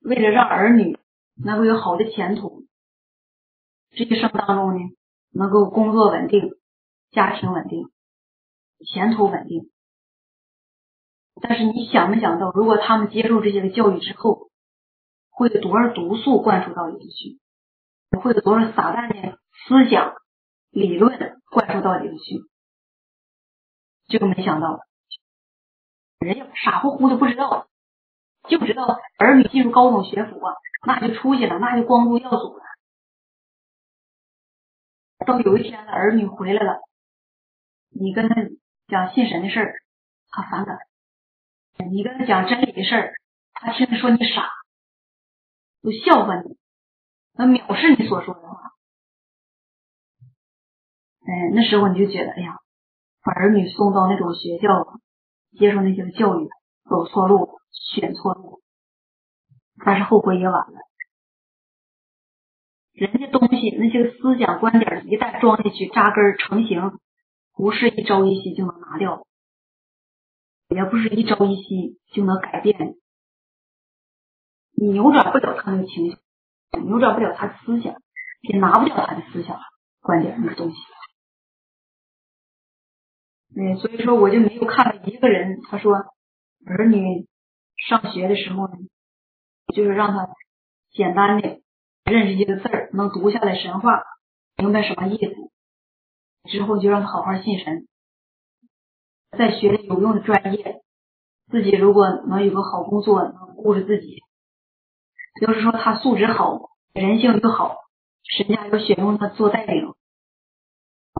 [0.00, 0.98] 为了让儿女
[1.36, 2.64] 能够有好的前途，
[3.90, 4.80] 这一生当中呢，
[5.30, 6.50] 能够工作稳定，
[7.12, 7.88] 家庭稳定，
[8.84, 9.70] 前途稳定。
[11.40, 14.50] 但是你想没想到，如果他们接受这些个教育之后，
[15.30, 17.38] 会有多少毒素灌输到里头去，
[18.20, 19.38] 会有多少撒旦的
[19.68, 20.16] 思想？
[20.72, 22.48] 理论灌输到里头去，
[24.08, 24.80] 结果没想到，
[26.18, 27.68] 人家傻乎乎的不知道，
[28.48, 30.54] 就知道儿女进入高等学府啊，
[30.86, 32.62] 那就出息了，那就光宗耀祖了。
[35.26, 36.80] 到有一天了，儿女回来了，
[37.90, 38.34] 你跟他
[38.88, 39.74] 讲信神的事儿，
[40.30, 40.78] 他反感；
[41.90, 43.12] 你跟他讲真理的事儿，
[43.52, 44.48] 他听着说你傻，
[45.82, 46.56] 都笑话你，
[47.34, 48.71] 那藐视你所说的话。
[51.24, 52.56] 哎，那时候你就觉得，哎呀，
[53.22, 55.00] 把儿女送到那种学校，
[55.58, 56.48] 接受那些教育，
[56.88, 58.60] 走错路，选错路，
[59.84, 60.78] 但是后悔也晚了。
[62.92, 66.98] 人家东西那些个思想观点，一旦装进去，扎根成型，
[67.54, 69.26] 不是一朝一夕就能拿掉，
[70.68, 72.96] 也不是一朝一夕就能改变。
[74.74, 76.16] 你扭转不了他那个情绪，
[76.84, 77.94] 扭转不了他的思想，
[78.42, 79.60] 也拿不掉他的思想
[80.00, 80.76] 观点那个东西。
[83.54, 85.94] 嗯，所以说我就没有看到一个人，他说
[86.66, 87.26] 儿女
[87.88, 88.68] 上学的时候，
[89.74, 90.28] 就是让他
[90.90, 91.60] 简单的
[92.04, 94.02] 认识一个字儿，能读下来神话，
[94.56, 95.34] 明白什么意思，
[96.48, 97.86] 之后就让他好好信神，
[99.36, 100.80] 再学有用的专业，
[101.50, 104.22] 自己如果能有个好工作，能顾着自己，
[105.40, 107.76] 就是说他素质好，人性又好，
[108.24, 109.91] 神家又选用他做带领。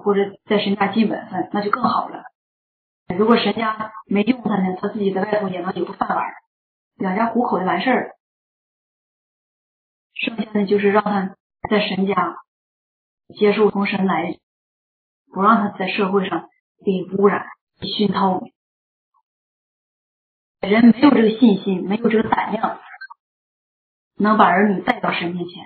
[0.03, 2.25] 或者在神家尽本分，那就更好了。
[3.17, 6.25] 如果神家没用他呢，他自己在外头也能有个饭碗，
[6.97, 8.15] 养家糊口就完事儿了。
[10.15, 11.37] 剩下的就是让他
[11.69, 12.37] 在神家
[13.37, 14.39] 接受从神来，
[15.33, 16.49] 不让他在社会上
[16.85, 17.47] 被污染、
[17.79, 18.43] 被熏陶。
[20.61, 22.81] 人没有这个信心，没有这个胆量，
[24.17, 25.65] 能把儿女带到神面前。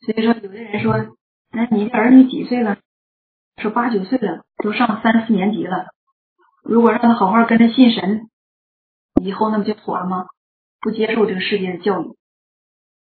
[0.00, 1.16] 所以说，有的人说。
[1.56, 2.76] 那你的儿女几岁了？
[3.56, 5.86] 说八九岁了，都上三四年级了。
[6.62, 8.28] 如果让他好好跟着信神，
[9.22, 10.26] 以后那不就妥了吗？
[10.80, 12.14] 不接受这个世界的教育，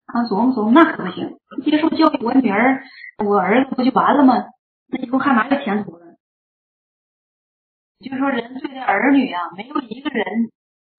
[0.05, 1.39] 他琢磨琢磨，那可不行。
[1.65, 2.85] 接受教育，我女儿、
[3.25, 4.45] 我儿子不就完了吗？
[4.89, 6.05] 那以后还哪有前途了？
[8.01, 10.27] 就说人对待儿女啊，没有一个人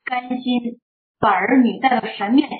[0.03, 0.79] 甘心
[1.19, 2.59] 把儿女带到神面前，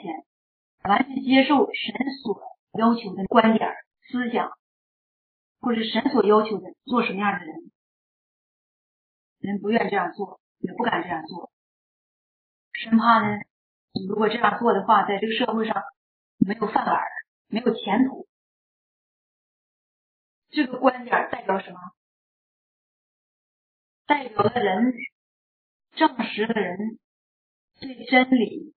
[0.84, 2.39] 完全接受神所
[2.78, 3.73] 要求的观点。
[4.09, 4.51] 思想，
[5.60, 7.72] 或者神所要求的做什么样的人，
[9.39, 11.51] 人不愿这样做，也不敢这样做，
[12.74, 13.39] 生怕呢，
[14.08, 15.84] 如果这样做的话，在这个社会上
[16.38, 17.01] 没有饭碗，
[17.47, 18.28] 没有前途。
[20.49, 21.80] 这个观点代表什么？
[24.05, 24.93] 代表的人
[25.95, 26.99] 正实的人
[27.82, 28.74] 对真理、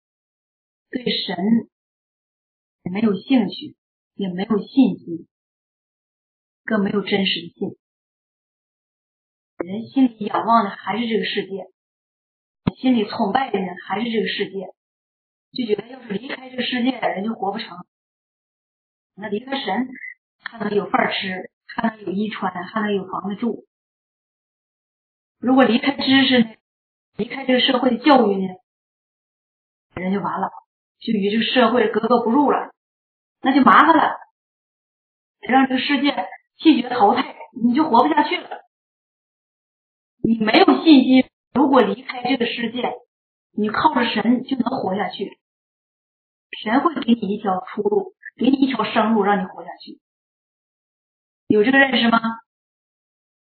[0.91, 1.37] 对神
[2.85, 3.77] 没有兴趣。
[4.15, 5.27] 也没有信心，
[6.71, 7.77] 更没有真实的信。
[9.59, 11.67] 人心里仰望的还是这个世界，
[12.77, 14.73] 心里崇拜的人还是这个世界，
[15.51, 17.77] 就觉得要是离开这个世界，人就活不成。
[19.17, 19.89] 那离开神，
[20.45, 23.67] 还能有饭吃，还能有衣穿，还能有房子住。
[25.41, 26.57] 如果离开知识，
[27.17, 28.47] 离开这个社会的教育呢，
[29.97, 30.51] 人就完了，
[31.01, 32.73] 就与这个社会格格不入了。
[33.41, 34.19] 那就麻烦了，
[35.41, 36.15] 让这个世界
[36.61, 38.61] 拒绝淘汰，你就活不下去了。
[40.23, 42.93] 你没有信心，如果离开这个世界，
[43.53, 45.39] 你靠着神就能活下去。
[46.63, 49.99] 神会给你一条出路，给你一条生路，让你活下去。
[51.49, 52.21] 有这个认识吗？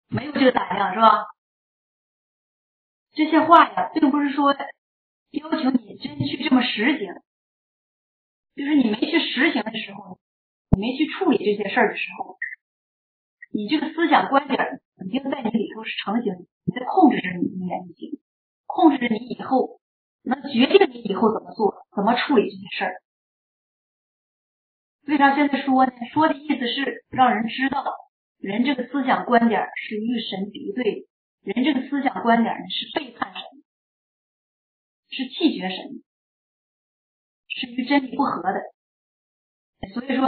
[0.09, 1.25] 没有这个胆量是吧？
[3.13, 4.55] 这些话呀，并不是说
[5.31, 7.13] 要求你真去这么实行。
[8.55, 10.19] 就是你没去实行的时候，
[10.71, 12.37] 你没去处理这些事儿的时候，
[13.57, 16.31] 你这个思想观点已经在你里头是成型，
[16.63, 18.19] 你在控制着你的言行，
[18.67, 19.81] 控制着你以后，
[20.21, 23.01] 能决定你以后怎么做，怎么处理这些事儿。
[25.07, 25.91] 为啥现在说呢？
[26.13, 27.83] 说的意思是让人知道，
[28.37, 31.07] 人这个思想观点是与神敌对，
[31.41, 33.41] 人这个思想观点是背叛神，
[35.09, 36.03] 是气绝神。
[37.49, 38.61] 是与真理不合的，
[39.95, 40.27] 所以说，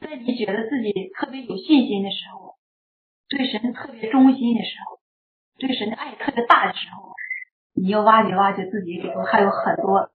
[0.00, 2.56] 在你觉得自己特别有信心的时候，
[3.28, 5.00] 对神特别忠心的时候，
[5.58, 7.14] 对神的爱特别大的时候，
[7.74, 10.10] 你要挖掘挖掘自己里头还有很多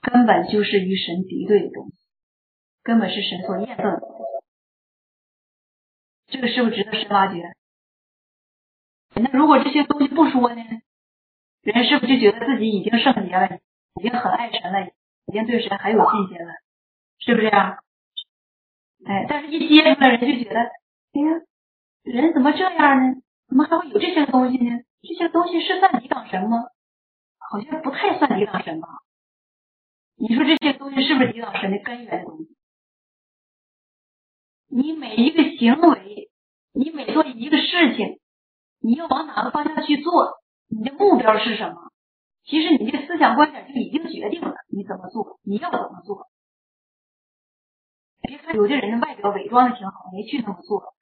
[0.00, 1.92] 根本就是与神敌对的东西，
[2.82, 4.02] 根本是神所验证的。
[6.26, 7.42] 这个是不是值得深挖掘？
[9.14, 10.62] 那如果这些东西不说呢？
[11.62, 13.58] 人是不是就觉得自己已经圣洁了，
[13.94, 14.90] 已经很爱神了？
[15.26, 16.52] 已经对神很有信心了，
[17.18, 17.78] 是不是呀？
[19.04, 21.40] 哎，但是一接触了人就觉得，哎呀，
[22.02, 23.14] 人怎么这样呢？
[23.48, 24.78] 怎么还会有这些东西呢？
[25.02, 26.58] 这些东西是算抵挡神吗？
[27.38, 28.88] 好像不太算抵挡神吧？
[30.16, 32.56] 你说这些东西是不是抵挡神的根源东西？
[34.70, 36.28] 你每一个行为，
[36.74, 38.18] 你每做一个事情，
[38.80, 40.40] 你要往哪个方向去做？
[40.68, 41.92] 你的目标是什么？
[42.44, 46.26] 其实你这思想观点就已经决定了你怎么做，你要怎么做。
[48.28, 50.92] 别看有的人的外表伪装的挺好，没去那么做；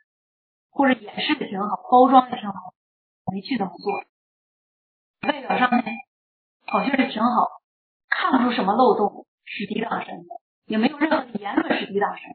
[0.71, 2.73] 或者掩饰的挺好，包装的挺好，
[3.33, 3.93] 没去那么做。
[5.29, 5.83] 外表上呢，
[6.67, 7.49] 好像是挺好，
[8.09, 12.31] 看不出什么漏洞是抵挡神的，也没有任何言论是抵挡神。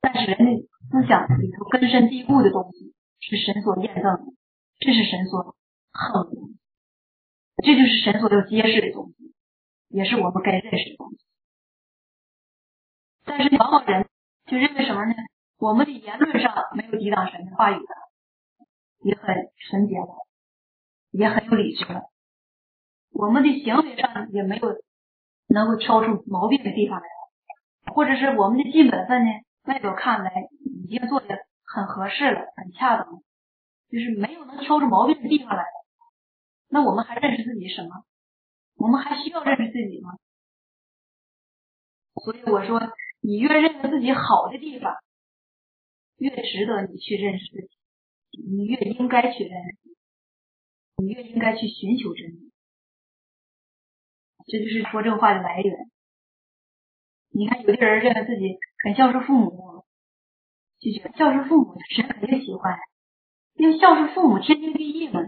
[0.00, 4.24] 但是人的思想里头根深蒂固的东西是神所验证的，
[4.80, 5.54] 这是神所
[5.92, 6.50] 恨的。
[7.62, 9.32] 这就是神所要揭示的东西，
[9.88, 11.18] 也是我们该认识的东西。
[13.24, 14.08] 但是往往人
[14.46, 15.14] 就认为什么呢？
[15.58, 17.94] 我们的言论上没有抵挡神的话语的，
[19.02, 20.26] 也很纯洁了，
[21.10, 22.04] 也很有理智了。
[23.12, 24.80] 我们的行为上也没有
[25.48, 27.06] 能够挑出毛病的地方来，
[27.92, 29.30] 或者是我们的尽本分呢，
[29.64, 33.22] 外表看来已经做的很合适了，很恰当，
[33.90, 35.64] 就是没有能挑出毛病的地方来。
[36.68, 38.04] 那我们还认识自己什么？
[38.76, 40.16] 我们还需要认识自己吗？
[42.22, 42.80] 所以我说，
[43.20, 44.94] 你越认识自己好的地方，
[46.16, 49.78] 越值得你去认识自己，你越应该去认识，
[50.96, 52.50] 你越应该去寻求真理。
[54.46, 55.90] 这就是说这话的来源。
[57.32, 59.84] 你看，有的人认为自己很孝顺父母，
[60.80, 62.76] 就觉得孝顺父母神肯定喜欢，
[63.54, 65.20] 因为孝顺父母天经地义嘛。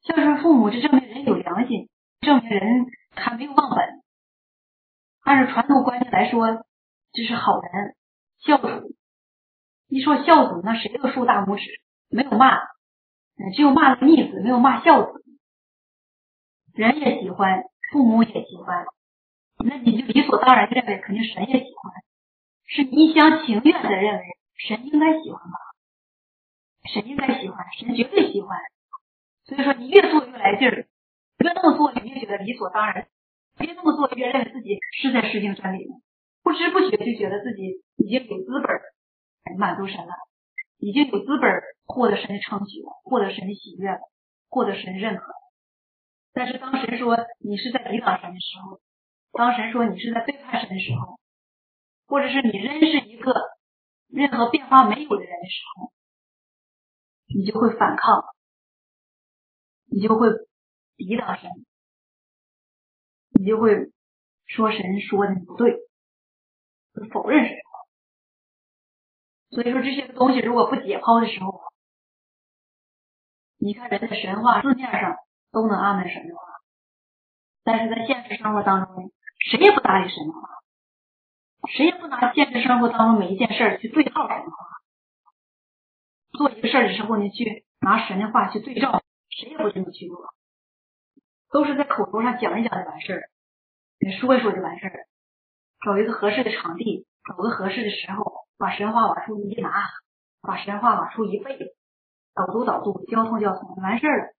[0.00, 1.88] 孝顺父母，这证明人有良心，
[2.20, 3.97] 证明人还没有忘本。
[5.28, 6.64] 按照传统观念来说，
[7.12, 7.94] 这是好人，
[8.38, 8.96] 孝子。
[9.86, 11.66] 一说孝子，那谁都竖大拇指，
[12.08, 12.56] 没有骂，
[13.54, 15.22] 只有骂了逆子，没有骂孝子。
[16.72, 18.86] 人也喜欢，父母也喜欢，
[19.62, 21.92] 那你就理所当然认为，肯定神也喜欢，
[22.64, 24.24] 是你一厢情愿的认为
[24.56, 25.58] 神应该喜欢吧？
[26.90, 28.58] 神应该喜欢，神绝对喜欢。
[29.44, 30.88] 所以说，你越做越来劲儿，
[31.36, 33.04] 越那么做，你越觉得理所当然；
[33.64, 35.94] 越那么做，越认为自己是在实行真理呢。
[36.42, 40.12] 不知不觉就觉得自己已经有资本满足神了，
[40.78, 41.50] 已经有资本
[41.84, 44.00] 获得神的称许了，获得神的喜悦了，
[44.48, 45.32] 获得神认可。
[46.32, 48.80] 但是当神说你是在抵挡神的时候，
[49.32, 51.18] 当神说你是在背叛神的时候，
[52.06, 53.34] 或者是你仍是一个
[54.08, 55.92] 任何变化没有的人的时候，
[57.34, 58.24] 你就会反抗。
[59.90, 60.28] 你就会
[60.98, 61.50] 抵挡神，
[63.38, 63.92] 你就会
[64.46, 65.78] 说神说的不对，
[67.12, 67.56] 否认神。
[69.50, 71.60] 所以说这些东西如果不解剖的时候，
[73.58, 75.16] 你看人的神话字面上
[75.52, 76.42] 都能安排神的话，
[77.62, 79.12] 但是在现实生活当中，
[79.50, 80.48] 谁也不搭理神的话，
[81.68, 84.66] 谁也不拿现实生活当中每一件事去对照神的话，
[86.32, 89.02] 做一个事儿的时候你，去拿神的话去对照。
[89.30, 90.34] 谁也不这么去做，
[91.50, 93.30] 都是在口头上讲一讲就完事儿，
[93.98, 95.06] 你说一说就完事儿，
[95.84, 99.84] 找一个合适的场地，找个合适的时候，把神话往出一拿，
[100.42, 101.74] 把神话往出一背，
[102.34, 104.34] 导读导读，交通交通，完事儿了。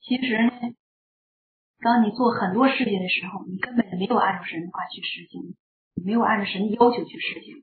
[0.00, 0.50] 其实呢，
[1.80, 5.56] 当你做很多事情的时候，你根本没有按照神话去实行，
[6.04, 7.62] 没有按照神的要求去实行。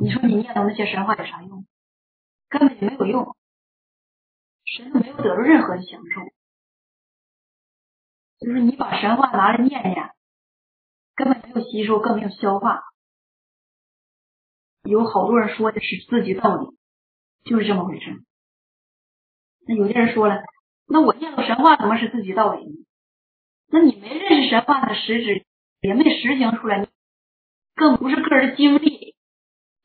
[0.00, 1.66] 你说你念叨那些神话有啥用？
[2.48, 3.36] 根本就没有用。
[4.76, 6.20] 神没有得到任何的享受，
[8.38, 10.10] 就是你把神话拿来念念，
[11.14, 12.82] 根本没有吸收，更没有消化。
[14.82, 16.76] 有好多人说的是自己道理，
[17.44, 18.22] 就是这么回事。
[19.66, 20.42] 那有的人说了，
[20.86, 22.84] 那我念到神话怎么是自己道理呢？
[23.68, 25.46] 那你没认识神话的实质，
[25.80, 26.86] 也没实行出来，
[27.74, 29.16] 更不是个人经历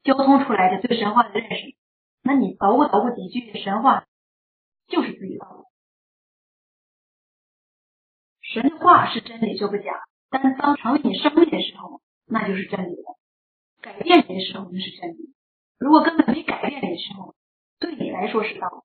[0.03, 1.75] 交通出来的对神话的认识。
[2.21, 4.05] 那你捣鼓捣鼓几句神话。
[4.87, 5.63] 就是自己道理。
[8.41, 13.17] 神的话是真理就不假，但当成为你生命的时候，那就是真理了。
[13.81, 15.33] 改变你的时候那是真理，
[15.77, 17.35] 如果根本没改变你的时候，
[17.79, 18.81] 对你来说是道理。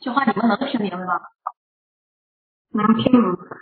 [0.00, 1.20] 这话你们能听明白吗？
[2.70, 3.56] 能听明白。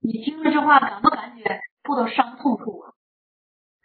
[0.00, 2.92] 你听了这话，感不感觉不到伤痛处啊？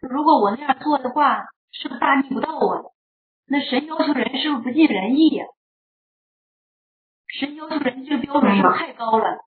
[0.02, 2.84] 如果我那样做的话，是不是大逆不道啊？
[3.50, 5.46] 那神要求人是不是不尽人意呀？
[7.28, 9.46] 神要求人这个标准是不是太高了？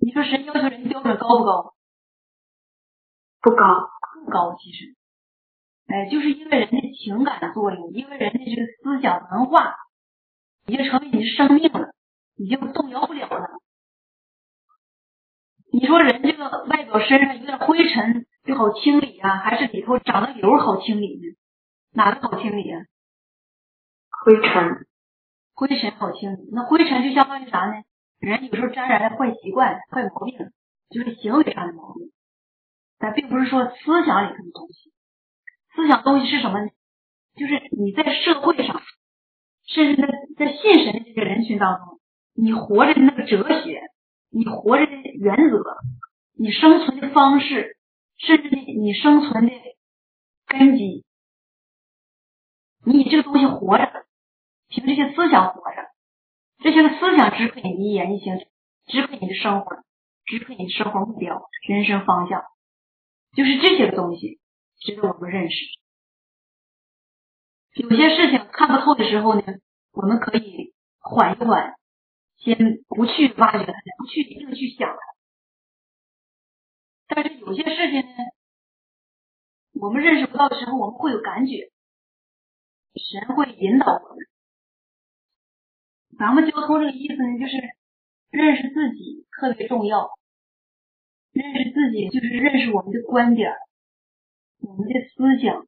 [0.00, 1.74] 你说神要求人标准高不高？
[3.40, 3.88] 不高，
[4.24, 4.56] 不高。
[4.58, 4.96] 其实，
[5.86, 9.74] 哎，就是因为人的情感作用，因为人的这个思想文化
[10.66, 11.94] 已经成为你的生命了，
[12.36, 13.48] 已经动摇不了了。
[15.72, 21.36] 你说人这个外表身上有点灰尘就好清理啊，还是里头长了瘤好清理呢？
[21.94, 22.80] 哪个好清理啊？
[24.10, 24.86] 灰尘，
[25.54, 26.48] 灰尘好清理。
[26.52, 27.84] 那灰尘就相当于啥呢？
[28.18, 30.50] 人有时候沾染的坏习惯、坏毛病，
[30.90, 32.10] 就是行为上的毛病。
[32.98, 34.92] 但并不是说思想里头的东西。
[35.74, 36.70] 思想东西是什么呢？
[37.36, 38.82] 就是你在社会上，
[39.66, 42.00] 甚至在在信神的这个人群当中，
[42.34, 43.82] 你活着的那个哲学，
[44.30, 45.62] 你活着的原则，
[46.36, 47.76] 你生存的方式，
[48.18, 49.52] 甚至你你生存的
[50.46, 51.03] 根基。
[52.84, 54.06] 你以这个东西活着，
[54.68, 55.76] 凭这些思想活着，
[56.58, 58.38] 这些个思想支配你一言一行，
[58.86, 59.76] 支配你的生活，
[60.26, 62.42] 支配你的生活目标、人生方向，
[63.34, 64.38] 就是这些东西
[64.80, 65.56] 值得我们认识。
[67.74, 69.42] 有些事情看不透的时候呢，
[69.92, 71.74] 我们可以缓一缓，
[72.36, 72.56] 先
[72.88, 74.96] 不去挖掘它，不去一定去想它。
[77.08, 78.16] 但是有些事情呢，
[79.80, 81.70] 我们认识不到的时候，我们会有感觉，
[82.94, 84.26] 神会引导我们。
[86.18, 87.56] 咱们交通这个意思呢，就是
[88.30, 90.10] 认识自己特别重要。
[91.32, 93.50] 认识自己就是认识我们的观点，
[94.60, 95.66] 我们的思想。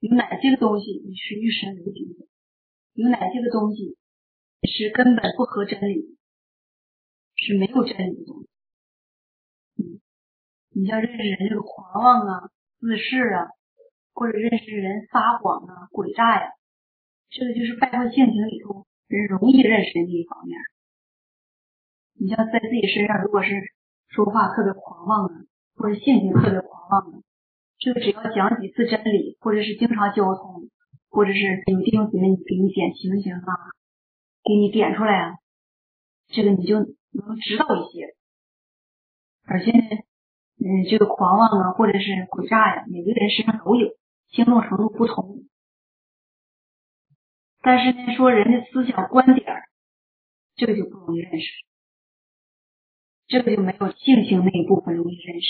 [0.00, 2.26] 有哪些个东西你是与神为敌的？
[2.94, 3.96] 有哪些个东西
[4.68, 6.18] 是根本不合真理，
[7.36, 8.48] 是没有真理的东西？
[9.78, 10.02] 嗯，
[10.70, 12.50] 你像认识人这个狂妄啊、
[12.80, 13.48] 自恃啊，
[14.14, 16.52] 或者认识人撒谎啊、诡诈呀，
[17.30, 20.58] 这个就是败坏性情里头人容易认识的一方面。
[22.20, 23.50] 你像在自己身上，如果是
[24.08, 25.34] 说话特别狂妄啊，
[25.76, 27.22] 或者性情特别狂妄的。
[27.78, 30.70] 这个只要讲几次真理，或者是经常交通，
[31.10, 33.50] 或者是有弟兄姊妹给你点情形啊，
[34.44, 35.34] 给你点出来啊，
[36.28, 38.14] 这个你就能知道一些。
[39.44, 43.88] 而且，嗯，这个狂妄啊，或者是诡诈呀，每个人身上都有，
[44.32, 45.44] 轻重程度不同。
[47.60, 49.46] 但是呢，说人的思想观点，
[50.56, 51.46] 这个就不容易认识，
[53.28, 55.46] 这个就没有性情那一部分容易认识。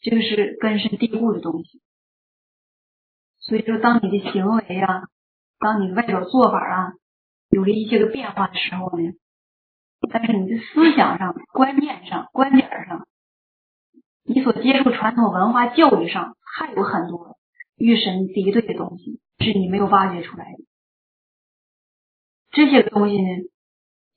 [0.00, 1.82] 这个是根深蒂固的东西，
[3.38, 5.02] 所以说，当你的行为啊，
[5.58, 6.92] 当你外表做法啊，
[7.50, 9.12] 有了一些个变化的时候呢，
[10.10, 13.08] 但是你的思想上、观念上、观点上，
[14.22, 17.38] 你所接触传统文化教育上，还有很多
[17.76, 20.58] 与神敌对的东西，是你没有挖掘出来的。
[22.50, 23.28] 这些东西呢，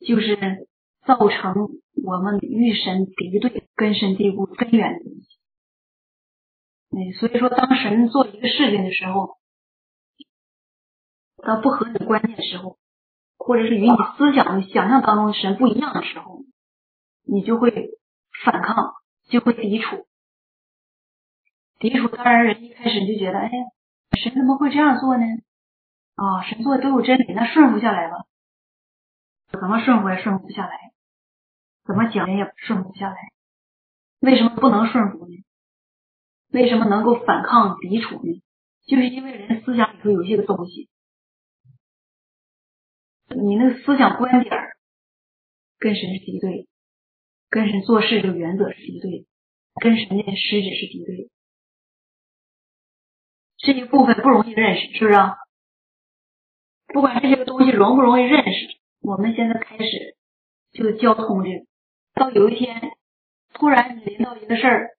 [0.07, 0.67] 就是
[1.05, 1.69] 造成
[2.03, 5.27] 我们与神敌对、根深蒂固、根源的东西。
[6.89, 9.37] 哎，所以说，当神做一个事情的时候，
[11.43, 12.79] 当不合你观念的时候，
[13.37, 16.43] 或者是与你思想、想象当中的神不一样的时候，
[17.23, 17.91] 你就会
[18.43, 18.93] 反抗，
[19.29, 20.07] 就会抵触。
[21.81, 23.49] 抵触，当然人一开始就觉得，哎，
[24.21, 25.25] 神怎么会这样做呢？
[26.13, 28.27] 啊，神做的都有真理，那顺服下来吧。
[29.51, 30.93] 怎么顺服也顺服不下来，
[31.83, 33.15] 怎么讲也顺服不下来。
[34.19, 35.43] 为什么不能顺服呢？
[36.51, 38.43] 为什么能够反抗抵触呢？
[38.85, 40.87] 就是因为人思想里头有些个东西，
[43.29, 44.51] 你那个思想观点
[45.79, 46.67] 跟神是敌对，
[47.49, 49.25] 跟神做事这个原则是敌对，
[49.81, 51.31] 跟神的实质是敌对。
[53.63, 55.19] 这一部分不容易认识，是不是？
[56.93, 58.51] 不管这些个东西容不容易认识，
[59.01, 60.15] 我们现在开始
[60.73, 61.65] 就交通这个，
[62.15, 62.91] 到有一天
[63.53, 64.89] 突然你临到一个事儿。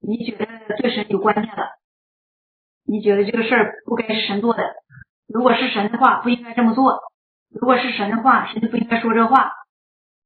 [0.00, 0.46] 你觉得
[0.76, 1.70] 对神有观念了？
[2.86, 4.62] 你觉得这个事儿不该是神做的？
[5.26, 6.84] 如果是神的话，不应该这么做；
[7.50, 9.52] 如果是神的话，神就不应该说这话。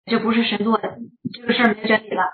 [0.05, 0.99] 这不是神做的，
[1.33, 2.25] 这个事儿没真理了。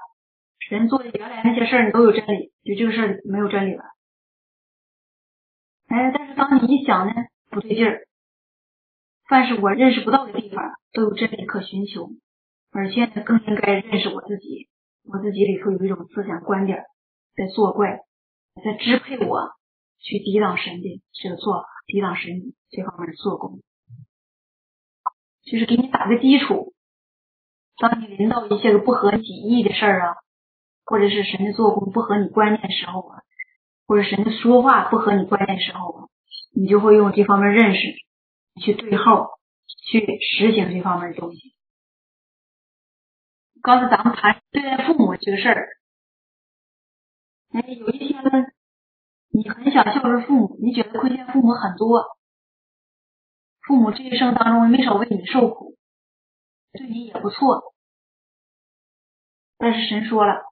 [0.68, 3.84] 神做的原来那些事儿你都有真理，就这个事儿没有真理了。
[5.88, 7.12] 哎，但是当你一想呢，
[7.50, 8.06] 不对劲儿。
[9.28, 12.10] 凡是我认识不到的地方，都有真理可寻求，
[12.70, 14.68] 而且呢，更应该认识我自己。
[15.04, 16.84] 我自己里头有一种思想观点。
[17.36, 18.00] 在作怪，
[18.64, 19.52] 在支配我
[20.00, 23.60] 去抵挡神的这个做法，抵挡神这方面的做工，
[25.44, 26.74] 就是给你打个基础。
[27.78, 30.16] 当你临到一些个不合己意的事儿啊，
[30.84, 33.22] 或者是神的做工不合你观念的时候啊，
[33.88, 36.10] 或者神说话不合你观念的时候，
[36.54, 37.80] 你就会用这方面认识
[38.60, 39.30] 去对号，
[39.90, 41.54] 去实行这方面的东西。
[43.62, 45.68] 刚才咱们谈对待父母这个事儿。
[47.50, 48.30] 哎，有一天呢，
[49.30, 52.04] 你很想孝顺父母，你觉得亏欠父母很多，
[53.62, 55.78] 父母这一生当中没少为你受苦，
[56.72, 57.72] 对你也不错。
[59.56, 60.42] 但是神说了，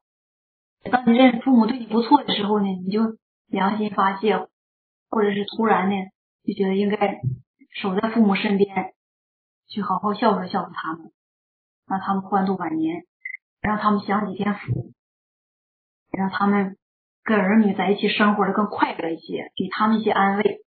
[0.90, 4.48] 当你认父母对你不错的时候呢，你就良心发泄，
[5.08, 5.94] 或者是突然呢，
[6.44, 7.20] 就觉得应该
[7.80, 8.94] 守在父母身边，
[9.68, 11.12] 去好好孝顺孝顺他们，
[11.86, 13.04] 让他们欢度晚年，
[13.60, 14.92] 让他们享几天福，
[16.10, 16.76] 让他们。
[17.28, 20.60] 跟儿女在一起生活的更快乐一些，给他们一些安慰。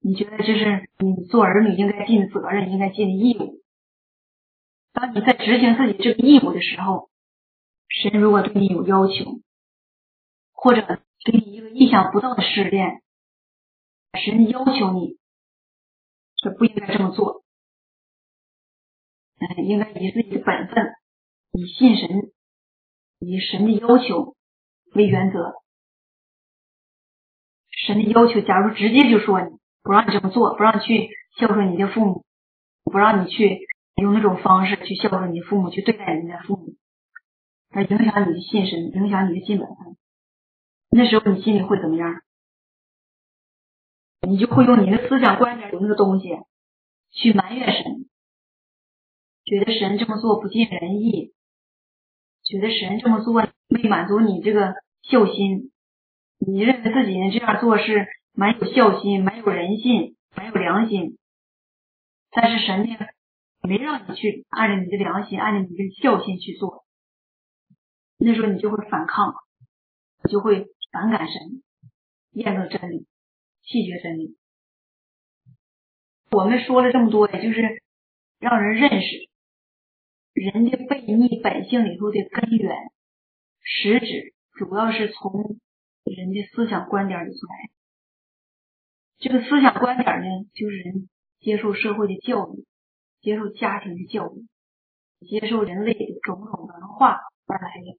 [0.00, 3.60] 你觉得这是你做儿女应该尽的责任，应该尽的义务。
[4.94, 7.10] 当你在执行自己这个义务的时候，
[7.90, 9.42] 神如果对你有要求，
[10.54, 13.02] 或者给你一个意想不到的试炼，
[14.12, 15.18] 神要求你，
[16.36, 17.42] 这不应该这么做。
[19.38, 20.92] 哎，应该以自己的本分，
[21.52, 22.32] 以信神，
[23.18, 24.36] 以神的要求。
[24.94, 25.54] 为原则。
[27.84, 32.24] 神的要求，假如直接就说你不让你这么做，不让你去孝顺你的父母，
[32.84, 33.66] 不让你去
[33.96, 36.76] 用那种方式去孝顺你父母，去对待你的父母，
[37.70, 39.96] 而影响你的信神，影响你的尽本分，
[40.96, 42.22] 那时候你心里会怎么样？
[44.28, 46.28] 你就会用你的思想观点有那个东西
[47.10, 48.06] 去埋怨神，
[49.44, 51.34] 觉得神这么做不尽人意，
[52.44, 53.34] 觉得神这么做
[53.66, 55.72] 没满足你这个孝心。
[56.38, 61.18] 你认为自己呢这样做是蛮有孝心、蛮有人性、蛮有良心，
[62.30, 62.96] 但是神呢
[63.62, 66.84] 没让你去按照你的良心、按照你的孝心去做，
[68.16, 69.34] 那时候你就会反抗，
[70.30, 71.62] 就会反感神，
[72.30, 73.06] 厌恶真理，
[73.64, 74.38] 弃绝真理。
[76.30, 77.82] 我们说了这么多，也就是
[78.38, 79.28] 让人认识
[80.32, 82.76] 人家悖逆本性里头的根源，
[83.60, 85.58] 实质主要是从。
[86.06, 87.70] 人的思想观点里出来，
[89.16, 91.08] 这个思想观点呢，就是人
[91.40, 92.66] 接受社会的教育，
[93.22, 94.46] 接受家庭的教育，
[95.26, 97.98] 接受人类的种种文化而来的。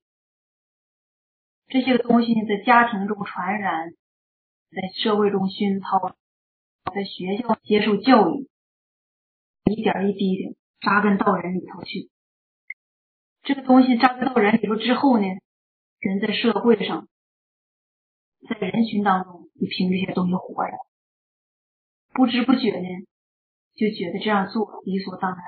[1.76, 3.92] 这些东西，在家庭中传染，
[4.72, 6.16] 在社会中熏陶，
[6.94, 8.48] 在学校接受教育，
[9.66, 12.10] 一点一滴的扎根到人里头去。
[13.44, 15.26] 这个东西扎根到人里头之后呢，
[16.00, 17.10] 人在社会上。
[18.48, 20.72] 在人群当中，你凭这些东西活着，
[22.14, 22.88] 不知不觉呢，
[23.76, 25.42] 就觉得这样做理所当然，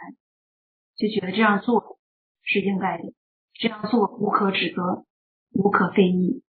[0.97, 1.97] 就觉得这样做
[2.43, 3.13] 是应该的，
[3.53, 5.05] 这样做无可指责，
[5.51, 6.43] 无可非议，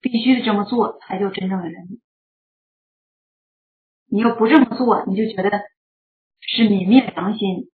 [0.00, 2.00] 必须得这么做才叫真正的人。
[4.06, 5.50] 你要不这么做，你就觉得
[6.40, 7.70] 是泯灭良心，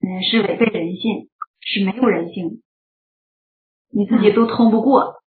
[0.00, 1.30] 嗯，是违背人性，
[1.60, 2.62] 是没有人性，
[3.88, 5.22] 你自己都通不过。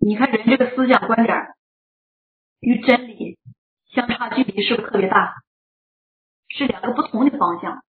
[0.00, 1.36] 你看人这个思想观点
[2.60, 3.38] 与真理
[3.92, 5.34] 相差距离是不是特别大？
[6.48, 7.82] 是两个不同的方向。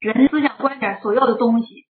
[0.00, 1.86] 人思想观点所要的东西，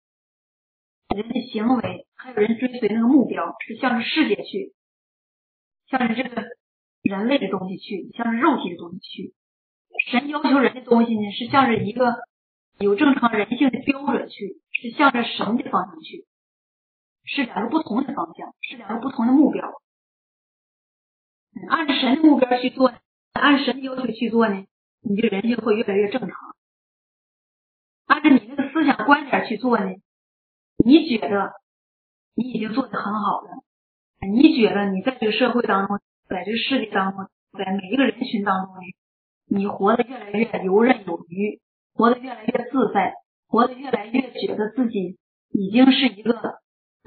[1.15, 4.73] 人的行为，还有人追随那个目标，是向着世界去，
[5.87, 6.45] 向着这个
[7.01, 9.33] 人类的东西去，向着肉体的东西去。
[10.11, 12.19] 神要求人的东西呢，是向着一个
[12.77, 16.25] 有正常人性的标准去，是向着神的方向去。
[17.25, 19.81] 是两个不同的方向，是两个不同的目标。
[21.69, 22.93] 按神的目标去做，
[23.33, 24.65] 按神的要求去做呢，
[25.01, 26.55] 你的人性会越来越正常。
[28.05, 29.85] 按照你那个思想观点去做呢，
[30.85, 31.53] 你觉得
[32.35, 33.63] 你已经做的很好了，
[34.27, 38.75] 你觉得你在这个社会当中，在这个世界当中，在每一个人群当中，
[39.47, 41.61] 你活得越来越游刃有余，
[41.93, 43.13] 活得越来越自在，
[43.47, 45.17] 活得越来越觉得自己
[45.51, 46.59] 已经是一个。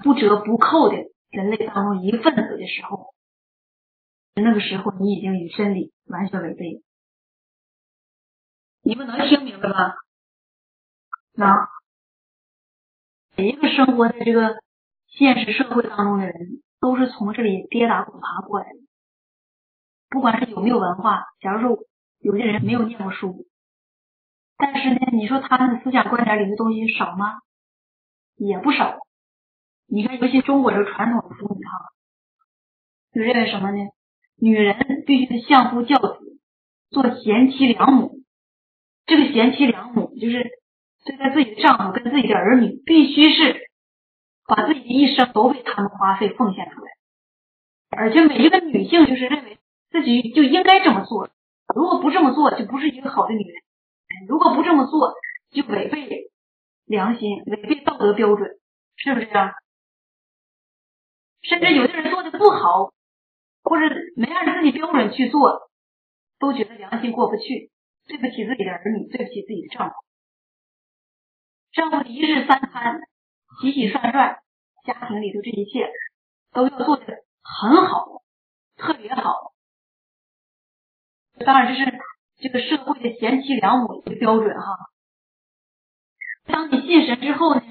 [0.03, 0.97] 不折不扣的
[1.31, 3.15] 人类当中一份子的时候，
[4.35, 6.83] 那个时候你已经与真理完全违背。
[8.83, 9.95] 你们能听明白吗？
[11.35, 11.72] 能。
[13.43, 14.55] 每一个生活在这个
[15.09, 18.79] 现实社会当中的人，都是从这里跌打滚爬过来的。
[20.11, 21.77] 不管是有没有文化，假如说
[22.21, 23.49] 有些人没有念过书，
[24.57, 27.41] 但是呢，你说他们的思想观点里的东西少吗？
[28.37, 28.99] 也不少。
[29.89, 31.91] 你看，尤其中国这个传统的妇女哈，
[33.13, 33.79] 就认为什么呢？
[34.41, 36.39] 女人必须是相夫教子，
[36.91, 38.21] 做贤妻良母。
[39.05, 40.49] 这个贤妻良母就是
[41.05, 43.69] 对待自己的丈夫跟自己的儿女，必须是
[44.47, 46.91] 把自己的一生都为他们花费奉献出来。
[47.91, 49.59] 而且每一个女性就是认为
[49.91, 51.29] 自己就应该这么做，
[51.75, 53.63] 如果不这么做，就不是一个好的女人。
[54.29, 55.15] 如果不这么做，
[55.51, 56.31] 就违背
[56.87, 58.51] 良心，违背道德标准，
[58.97, 59.53] 是不是啊？
[61.43, 62.93] 甚至有的人做的不好，
[63.65, 65.71] 或者没按自己标准去做，
[66.39, 67.71] 都觉得良心过不去，
[68.07, 69.95] 对不起自己的儿女，对不起自己的丈夫。
[71.73, 73.01] 丈夫的一日三餐、
[73.61, 74.39] 洗洗涮涮，
[74.85, 75.91] 家庭里头这一切
[76.53, 77.07] 都要做的
[77.43, 78.23] 很好，
[78.77, 79.53] 特别好。
[81.45, 81.99] 当然，这是
[82.37, 84.77] 这个社会的贤妻良母的标准哈。
[86.45, 87.63] 当你信神之后呢，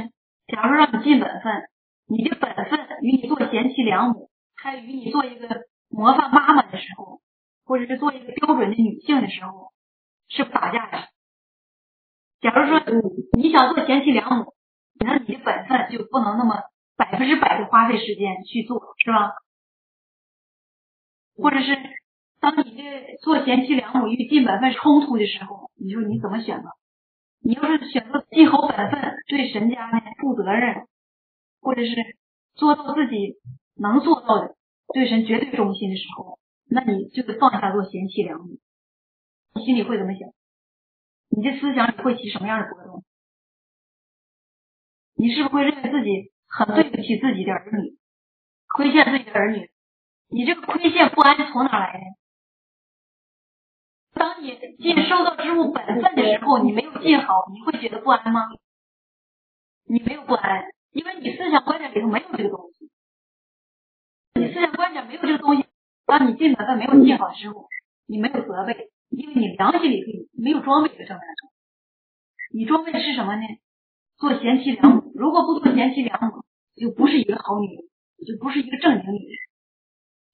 [0.48, 1.68] 假如让你尽本分。
[2.08, 5.48] 你的本分与你做贤妻良母，还与你做一个
[5.88, 7.22] 模范妈妈的时候，
[7.64, 9.72] 或者是做一个标准的女性的时候，
[10.28, 11.08] 是不打架的。
[12.42, 12.80] 假如说
[13.38, 14.54] 你想做贤妻良母，
[15.00, 16.56] 那你的本分就不能那么
[16.98, 19.32] 百分之百的花费时间去做，是吧？
[21.36, 21.78] 或者是
[22.40, 22.84] 当你的
[23.22, 26.70] 做贤妻良母与尽本分冲突的时候，你说你怎么选择？
[27.44, 30.88] 你要是选择尽好本分，对神家呢负责任。
[31.64, 31.94] 或者是
[32.56, 33.36] 做到自己
[33.76, 34.56] 能做到的，
[34.96, 38.58] 对神绝对忠心的时候，那你就得放下做贤妻良母。
[39.54, 40.28] 你心里会怎么想？
[41.34, 43.04] 你的思想里会起什么样的波动？
[45.16, 47.98] 你是不是会认为自己很对不起自己的儿女，
[48.68, 49.72] 亏欠自己的儿女？
[50.30, 52.00] 你这个亏欠不安从哪来的？
[54.14, 58.50] 当你尽受到之物本分的时候，你没有尽好，你会觉得不安吗？
[59.86, 62.92] 你没有不安，因为你思想观念里头没有这个东西。
[64.34, 65.66] 你思想观念没有这个东西，
[66.06, 67.68] 当你尽本分没有尽好之物，
[68.06, 71.26] 你没有责备，因为你良心里头没有装备这个正面
[72.54, 73.42] 你装备的是什么呢？
[74.18, 75.12] 做贤妻良母。
[75.16, 76.44] 如果不做贤妻良母，
[76.76, 77.84] 就不是一个好女人，
[78.26, 79.38] 就不是一个正经女人，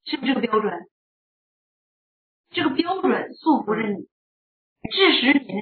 [0.05, 0.87] 是不是这个标准？
[2.51, 4.07] 这个标准束缚着你，
[4.91, 5.61] 致使你呢，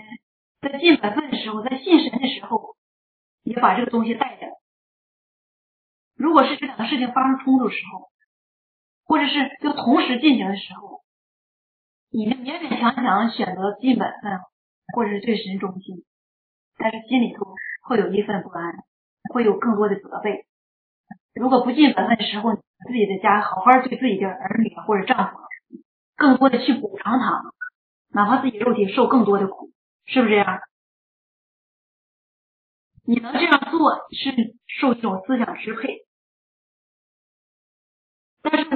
[0.62, 2.76] 在尽本分的时候，在信神的时候，
[3.44, 4.48] 也把这个东西带着。
[6.16, 8.10] 如果是这两个事情发生冲突的时候，
[9.06, 11.05] 或者是就同时进行的时候，
[12.16, 14.40] 你呢勉勉强强选择尽本分，
[14.96, 16.06] 或者是对神忠心，
[16.78, 17.46] 但是心里头
[17.84, 18.86] 会有一份不安，
[19.34, 20.46] 会有更多的责备。
[21.34, 25.40] 如果不尽本分的时候，自己的家好好对自己的儿女或者丈夫。
[26.16, 27.44] 更多的去补偿他，
[28.14, 29.74] 哪怕自己肉体受更多的苦，
[30.06, 30.62] 是不是这样？
[33.04, 36.06] 你能这样做是受一种思想支配，
[38.42, 38.75] 但是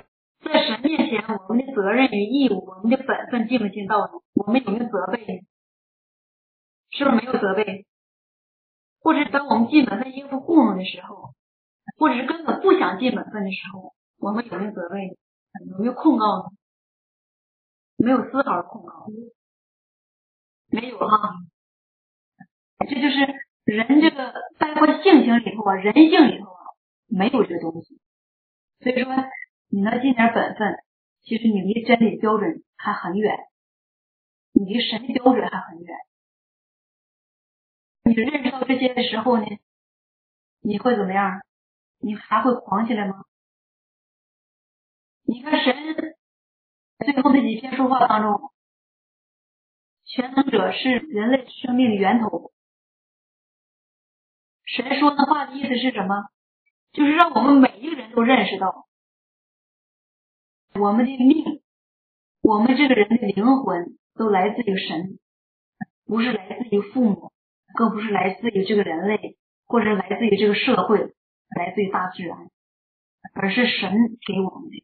[0.52, 4.12] 在神面前，我们的责任与义务，我们的本分尽不尽到呢？
[4.34, 5.46] 我们有没有责备？
[6.92, 7.86] 是不是没有责备？
[9.02, 11.34] 或者当我们尽本分应付糊弄的时候，
[11.98, 15.18] 或者是根本不想尽本分的时候，我们有没有责备？
[15.72, 16.52] 有没有控告？
[17.98, 19.08] 没有丝毫的控告，
[20.72, 21.34] 没有哈，
[22.88, 23.18] 这就是
[23.66, 26.64] 人这个包括性情里头啊，人性里头啊，
[27.08, 28.00] 没有这个东西。
[28.80, 29.14] 所以说，
[29.70, 30.84] 你能尽点本分，
[31.22, 33.38] 其实你离真理标准还很远，
[34.52, 35.98] 你离神的标准还很远。
[38.04, 39.46] 你认识到这些的时候呢，
[40.62, 41.42] 你会怎么样？
[42.00, 43.26] 你还会狂起来吗？
[45.24, 46.16] 你看神。
[47.00, 48.52] 最后那几篇说话当中，
[50.04, 52.52] 全能者是人类生命的源头。
[54.66, 56.30] 神说的话的意思是什么？
[56.92, 58.89] 就是让我们每一个人都认识到，
[60.80, 61.62] 我们的命，
[62.42, 65.20] 我们这个人的灵魂都来自于神，
[66.06, 67.32] 不是来自于父母，
[67.76, 71.14] 更不是来自于这个人类，或者来自于这个社会，
[71.56, 72.50] 来自于大自然，
[73.34, 73.92] 而是神
[74.26, 74.84] 给我们的。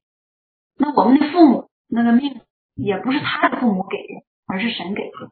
[0.77, 1.69] 那我们的父母。
[1.87, 2.41] 那个命
[2.73, 5.31] 也不是他的父母给的，而是神给的。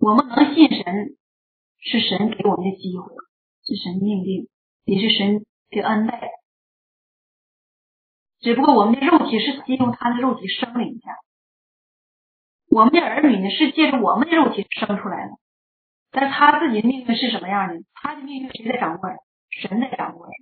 [0.00, 1.16] 我们能信神，
[1.78, 3.14] 是神给我们的机会，
[3.64, 4.48] 是神命令，
[4.84, 6.32] 也是神的恩待。
[8.40, 11.16] 只不过我们的肉体是借用他的肉体生了一下，
[12.70, 15.32] 我们的儿女呢是借着我们的肉体生出来的。
[16.10, 17.82] 但他自己的命运是什么样的？
[17.94, 19.16] 他的命运谁在掌握着？
[19.50, 20.32] 神在掌握着。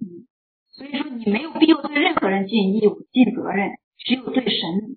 [0.00, 0.26] 嗯，
[0.68, 3.78] 所以说你没有必要对任何人尽义务、尽责任。
[3.98, 4.96] 只有对神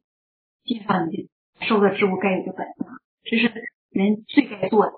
[0.64, 1.28] 尽上你
[1.62, 2.88] 受的职务该有的本分，
[3.24, 3.52] 这是
[3.90, 4.94] 人最该做的，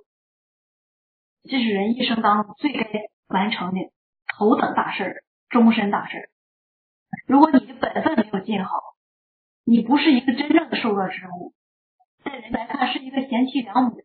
[1.49, 2.83] 这是人一生当中最该
[3.27, 3.79] 完成的
[4.27, 6.29] 头等大事终身大事
[7.27, 8.71] 如果你的本分没有尽好，
[9.63, 11.53] 你不是一个真正的受乐之物，
[12.23, 14.03] 在人来看是一个贤妻良母，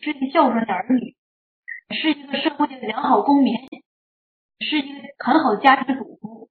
[0.00, 1.16] 是一个孝顺的儿女，
[1.90, 3.54] 是一个社会的良好公民，
[4.58, 6.48] 是一个很好的家庭主妇，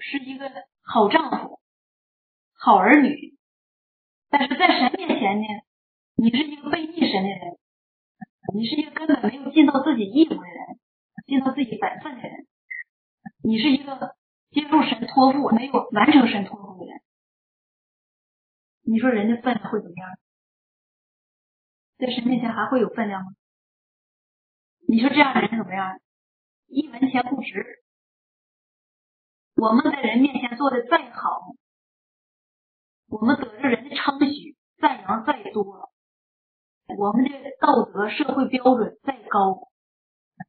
[0.00, 0.50] 是一个
[0.82, 1.60] 好丈夫。
[2.54, 3.36] 好儿女，
[4.30, 5.46] 但是在神面前呢，
[6.14, 7.58] 你是一个被逆神的人，
[8.54, 10.78] 你是一个根本没有尽到自己义务的人，
[11.26, 12.46] 尽到自己本分的人，
[13.42, 14.14] 你是一个
[14.52, 17.00] 接受神托付没有完成神托付的人，
[18.82, 20.10] 你说人的分量会怎么样？
[21.98, 23.32] 在神面前还会有分量吗？
[24.88, 25.98] 你说这样的人怎么样？
[26.66, 27.82] 一文钱不值。
[29.54, 31.54] 我们在人面前做的再好。
[33.08, 35.90] 我们得着人的称许、赞扬再多，
[36.98, 37.30] 我们的
[37.60, 39.68] 道德社会标准再高，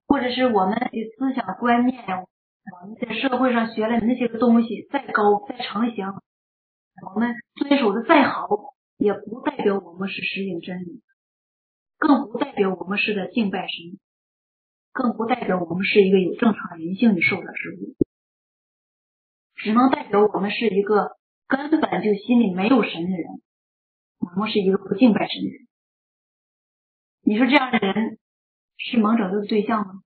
[0.07, 2.03] 或者是我们的思想观念，
[2.71, 6.05] 我们在社会上学了那些个东西再高再成型，
[7.13, 8.47] 我们遵守的再好，
[8.97, 11.01] 也不代表我们是实行真理，
[11.97, 13.99] 更不代表我们是在敬拜神，
[14.91, 17.95] 更不代表我们是一个有正常人性的受者之物，
[19.55, 21.17] 只能代表我们是一个。
[21.45, 23.41] 根本就心里没有神的人，
[24.17, 25.67] 我们是一个不敬拜神的人。
[27.21, 28.17] 你说这样的人
[28.77, 30.01] 是蒙拯救的对象吗？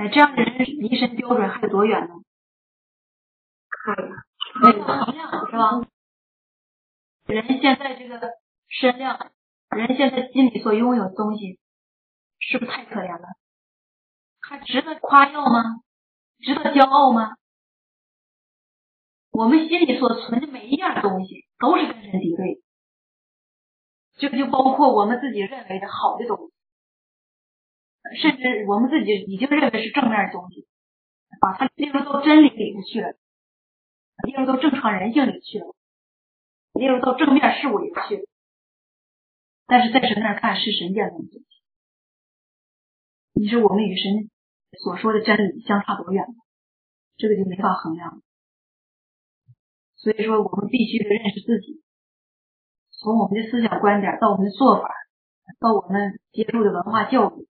[0.00, 2.14] 哎，这样的人离神标准还有多远呢？
[3.68, 4.10] 太远。
[4.62, 5.86] 没有衡量是吧？
[7.26, 8.18] 人现在这个
[8.66, 9.30] 身量，
[9.68, 11.60] 人现在心里所拥有的东西，
[12.38, 13.28] 是不是太可怜了？
[14.40, 15.82] 还值得夸耀吗？
[16.38, 17.36] 值得骄傲吗？
[19.32, 22.62] 我们心里所存的每一样东西，都是跟神敌对，
[24.16, 26.54] 这就包括我们自己认为的好的东西，
[28.20, 30.66] 甚至我们自己已经认为是正面的东西，
[31.40, 33.14] 把它列入到真理里头去了，
[34.24, 35.74] 列入到正常人性里去了，
[36.72, 38.22] 列入到正面事物里去了。
[39.66, 41.44] 但是在神那儿看是神见的东西，
[43.32, 44.30] 你说我们与神
[44.82, 46.24] 所说的真理相差多远？
[47.16, 48.22] 这个就没法衡量。
[49.96, 51.82] 所以说，我们必须得认识自己，
[52.90, 54.88] 从我们的思想观点到我们的做法，
[55.60, 57.46] 到我们接受的文化教育，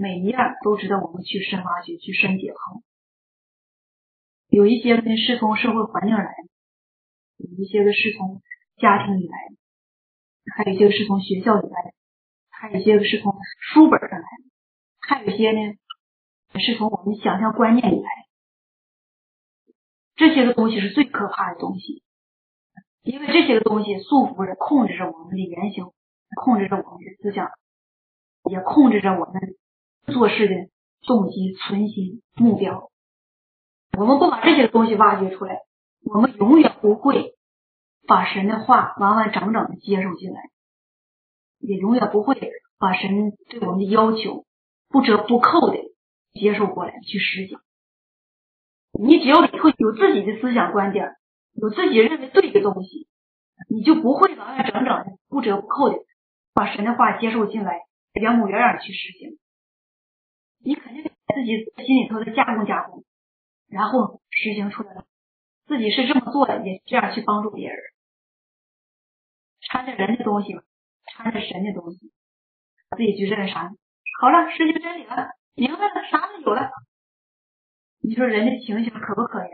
[0.00, 2.80] 每一样都值得我们去深挖掘、去深解剖。
[4.48, 6.48] 有一些呢是从社会环境来的，
[7.36, 8.40] 有一些个是从
[8.78, 9.56] 家庭里来的，
[10.56, 11.92] 还有一些是从学校里来的，
[12.48, 14.44] 还有一些个是从书本上来的，
[15.00, 15.74] 还有一些呢
[16.58, 18.08] 是从我们想象观念里来。
[20.16, 22.02] 这些个东西是最可怕的东西，
[23.02, 25.92] 因为这些个东西束缚着、控制着我们的言行，
[26.42, 27.50] 控制着我们的思想，
[28.50, 29.56] 也控制着我们
[30.10, 30.54] 做事的
[31.06, 32.90] 动机、存心、目标。
[33.98, 35.58] 我们不把这些东西挖掘出来，
[36.04, 37.34] 我们永远不会
[38.06, 40.40] 把神的话完完整整的接受进来，
[41.58, 44.44] 也永远不会把神对我们的要求
[44.88, 45.76] 不折不扣的
[46.32, 47.58] 接受过来去实行。
[48.92, 51.16] 你只要里头有自己的思想观点，
[51.54, 53.08] 有自己认为对的东西，
[53.68, 55.96] 你就不会完完整整的、不折不扣的
[56.54, 57.80] 把神的话接受进来，
[58.14, 59.38] 原模原样去实行。
[60.62, 63.04] 你肯定得自己心里头的加工加工，
[63.68, 65.04] 然后实行出来了。
[65.66, 67.78] 自己是这么做的，也这样去帮助别人。
[69.62, 70.54] 掺着人的东西，
[71.06, 72.12] 掺着神的东西，
[72.96, 73.70] 自己就认啥？
[74.20, 76.70] 好了，实行真理了，明白了，啥都有了。
[78.02, 79.50] 你说人的情形可不可怜，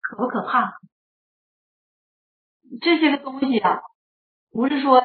[0.00, 0.74] 可不可怕？
[2.80, 3.80] 这些个东西啊，
[4.52, 5.02] 不是说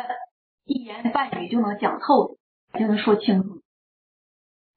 [0.66, 2.38] 一言半语就能讲透
[2.72, 3.64] 的，就能说清楚。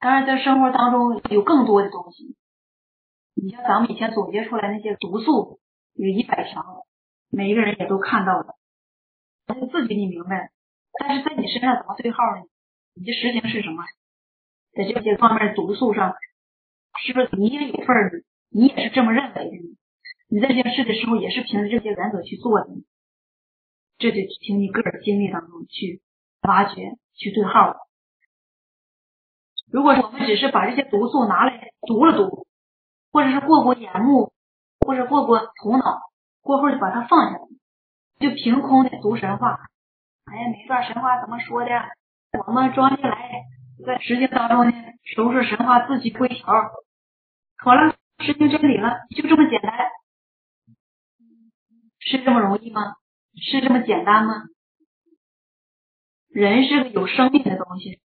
[0.01, 2.34] 当然，在生活当中有更多的东西。
[3.34, 5.61] 你像咱们以前总结出来那些毒素，
[5.94, 6.86] 有一百条，
[7.30, 8.57] 每一个人也都看到了，
[9.46, 10.51] 就自己你明白。
[10.98, 12.42] 但是在你身上怎么对号呢？
[12.94, 13.84] 你的实情是什么？
[14.72, 16.14] 在这些方面毒素上。
[17.07, 18.24] 是不是你也有份儿？
[18.51, 19.57] 你也是这么认为的？
[20.28, 22.66] 你在这件事的时候也是凭着这些原则去做的，
[23.98, 26.03] 这就凭你个人经历当中去
[26.42, 27.76] 挖掘、去对号。
[29.73, 32.47] 如果我们只是把这些毒素拿来读了读，
[33.12, 34.33] 或者是过过眼目，
[34.81, 36.01] 或者过过头脑，
[36.43, 37.39] 过后就把它放下，
[38.18, 39.59] 就凭空的读神话。
[40.25, 41.71] 哎呀，每段神话怎么说的？
[42.47, 43.45] 我们装进来，
[43.85, 44.73] 在实际当中呢，
[45.16, 46.53] 都是神话自己归条。
[47.59, 49.73] 好了，实行真理了，就这么简单，
[51.99, 52.97] 是这么容易吗？
[53.37, 54.35] 是这么简单吗？
[56.29, 58.01] 人是个有生命的东西，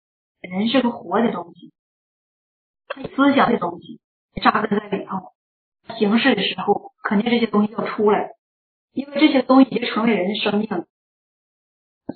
[0.51, 1.73] 人是个活的东西，
[2.89, 4.01] 他思想的东西
[4.43, 5.33] 扎根在里头，
[5.97, 8.31] 行事的时候肯定这些东西要出来，
[8.93, 10.69] 因为这些东西已经成为人的生命。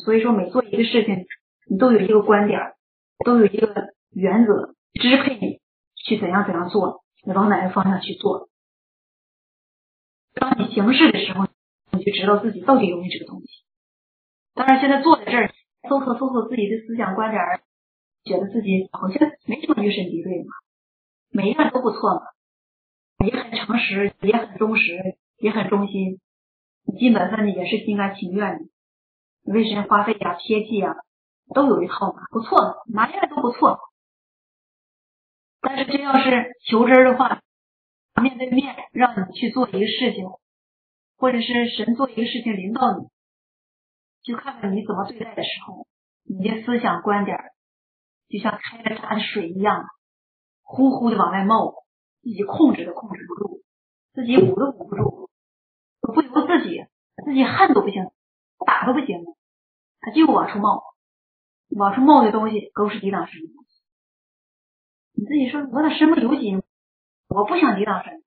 [0.04, 1.26] 所以说，每做一个事情，
[1.66, 2.60] 你都有一个观点，
[3.24, 5.60] 都有一个原则支配你
[5.96, 7.02] 去怎样怎样做。
[7.24, 8.48] 你往哪个方向去做？
[10.34, 11.46] 当你行事的时候，
[11.90, 13.46] 你就知道自己到底有没有这个东西。
[14.54, 15.52] 当然，现在坐在这儿，
[15.88, 17.42] 搜索搜索自己的思想观点，
[18.24, 20.52] 觉得自己好像没什么与神敌对嘛，
[21.30, 22.22] 每一样都不错嘛，
[23.26, 26.20] 也很诚实，也很忠实，也很忠心，
[26.98, 28.64] 基本上呢也是心甘情愿的，
[29.44, 30.94] 为神花费呀、贴济呀，
[31.54, 33.80] 都有一套嘛，不错，哪样都不错。
[35.60, 37.42] 但是，这要是求真的话，
[38.22, 40.24] 面对面让你去做一个事情，
[41.16, 43.08] 或者是神做一个事情领导你，
[44.22, 45.86] 就看看你怎么对待的时候，
[46.24, 47.38] 你的思想观点
[48.28, 49.86] 就像开了闸的水一样，
[50.62, 51.84] 呼呼的往外冒，
[52.22, 53.62] 自己控制都控制不住，
[54.12, 55.30] 自己捂都捂不住，
[56.00, 56.84] 不由自己，
[57.24, 58.10] 自己恨都不行，
[58.66, 59.24] 打都不行，
[60.00, 60.82] 他就往出冒，
[61.70, 63.48] 往出冒的东西都是抵挡神的。
[65.14, 66.62] 你自己说，我咋身不由己呢？
[67.28, 68.22] 我不想抵挡神，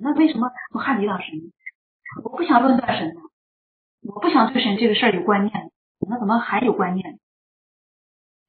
[0.00, 1.52] 那为什么我还抵挡神？
[2.22, 3.20] 我不想论断神呢，
[4.02, 5.70] 我不想对神这个事儿有观念，
[6.08, 7.18] 那怎么还有观念？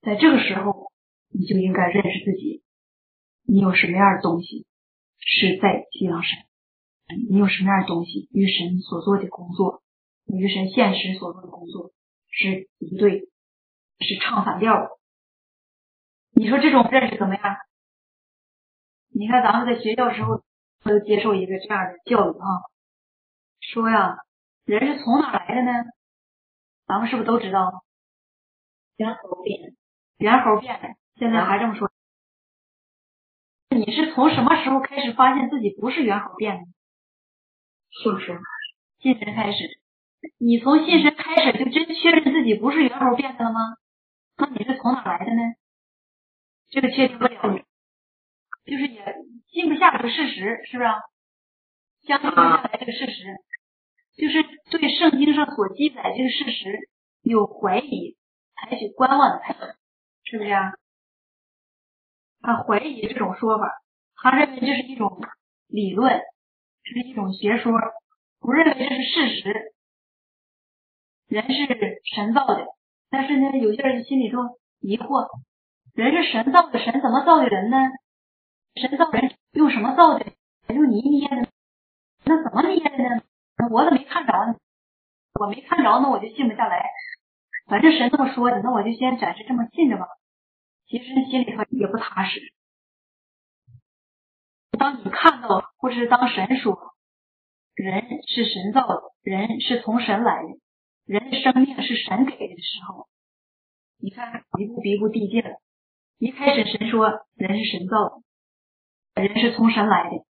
[0.02, 0.92] 在这个时候，
[1.38, 2.64] 你就应该认识自己，
[3.46, 4.66] 你有什么样的东西
[5.20, 6.40] 是在西方神，
[7.30, 9.84] 你有什么样的东西与神所做的工作，
[10.26, 11.92] 与神现实所做的工作
[12.32, 13.30] 是一对，
[14.00, 14.90] 是唱反调的。
[16.32, 17.44] 你说这种认识怎么样？
[19.14, 20.44] 你看咱们在学校时候
[20.84, 22.46] 都接受一个这样的教育啊，
[23.60, 24.18] 说呀，
[24.66, 25.72] 人是从哪来的呢？
[26.88, 27.84] 咱们是不是都知道？
[28.98, 29.76] 猿猴变，
[30.18, 31.92] 猿猴变的，现在还这么说。
[33.70, 36.66] 你是从什么时候开始发现自己不是猿猴变的？
[37.92, 38.40] 信神，
[39.00, 39.58] 信神开始。
[40.40, 43.60] 你从信神开始就真确认自己不是猿猴变的了吗？
[44.38, 45.42] 那你是从哪来的呢？
[46.70, 47.64] 这个确定不了，
[48.66, 49.16] 就是也
[49.48, 50.90] 信不下这个事实，是不是？
[52.08, 53.38] 相信不下来这个事实，
[54.16, 56.90] 就是对圣经上所记载这个事实
[57.22, 58.18] 有怀疑，
[58.56, 59.62] 采取观望的态度，
[60.24, 60.74] 是不是啊？
[62.42, 63.72] 他怀疑这种说法，
[64.16, 65.20] 他认为这是一种
[65.68, 66.22] 理论，
[66.84, 67.74] 是一种学说，
[68.40, 69.74] 不认为这是事实。
[71.28, 72.66] 人是神造的，
[73.10, 75.28] 但是呢，有些人心里头疑惑：
[75.94, 77.78] 人是神造的，神怎么造的人呢？
[78.76, 80.26] 神造人用什么造的？
[80.70, 81.50] 用泥捏的？
[82.24, 83.22] 那怎么捏的呢？
[83.72, 84.56] 我怎么没看着呢？
[85.40, 86.86] 我没看着，那我就信不下来。
[87.68, 90.08] 反正神这么说的，那我就先暂时这么信着吧。
[90.88, 92.54] 其实心里头也不踏实。
[94.80, 96.96] 当你看到，或是当神说
[97.74, 100.60] 人是神造的，人是从神来的，
[101.06, 103.08] 人的生命是神给的时候，
[103.98, 105.60] 你看一步一步递进了。
[106.20, 108.22] 一开始神说人是神造
[109.16, 110.26] 的，人是从神来的，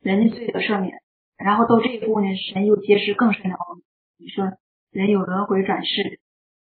[0.00, 0.94] 人的罪得赦免。
[1.36, 3.82] 然后到这一步呢，神又揭示更深的奥秘。
[4.16, 4.52] 你说
[4.90, 6.20] 人有轮回转世，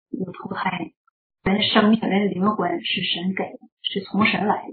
[0.09, 0.93] 有投胎。
[1.43, 4.65] 人生命、人灵魂是神给的，是从神来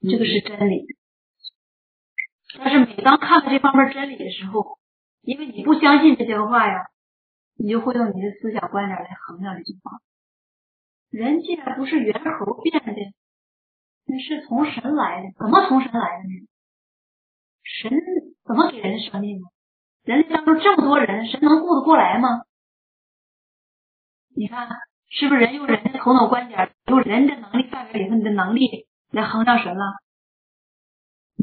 [0.00, 0.86] 的，这个是真理。
[2.58, 4.78] 但是每当看到这方面真理的时候，
[5.20, 6.86] 因为你不相信这些话呀，
[7.56, 10.00] 你就会用你的思想观点来衡量这句话。
[11.10, 12.94] 人既然不是猿猴变的，
[14.06, 16.48] 那是从神来的，怎么从神来的呢？
[17.62, 17.92] 神
[18.44, 19.46] 怎么给人生命呢？
[20.04, 22.44] 人类当中这么多人，神能顾得过来吗？
[24.34, 24.68] 你看，
[25.10, 29.84] 是不是人用人的头脑观点，用人的能力范围里头你的能力来衡量神了？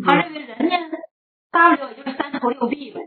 [0.04, 0.98] 他认为人呢，
[1.52, 3.00] 大不了也就是三头六臂呗。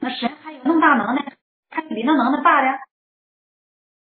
[0.00, 1.36] 那神还有那么大能耐，
[1.70, 2.78] 还有比那能耐大的？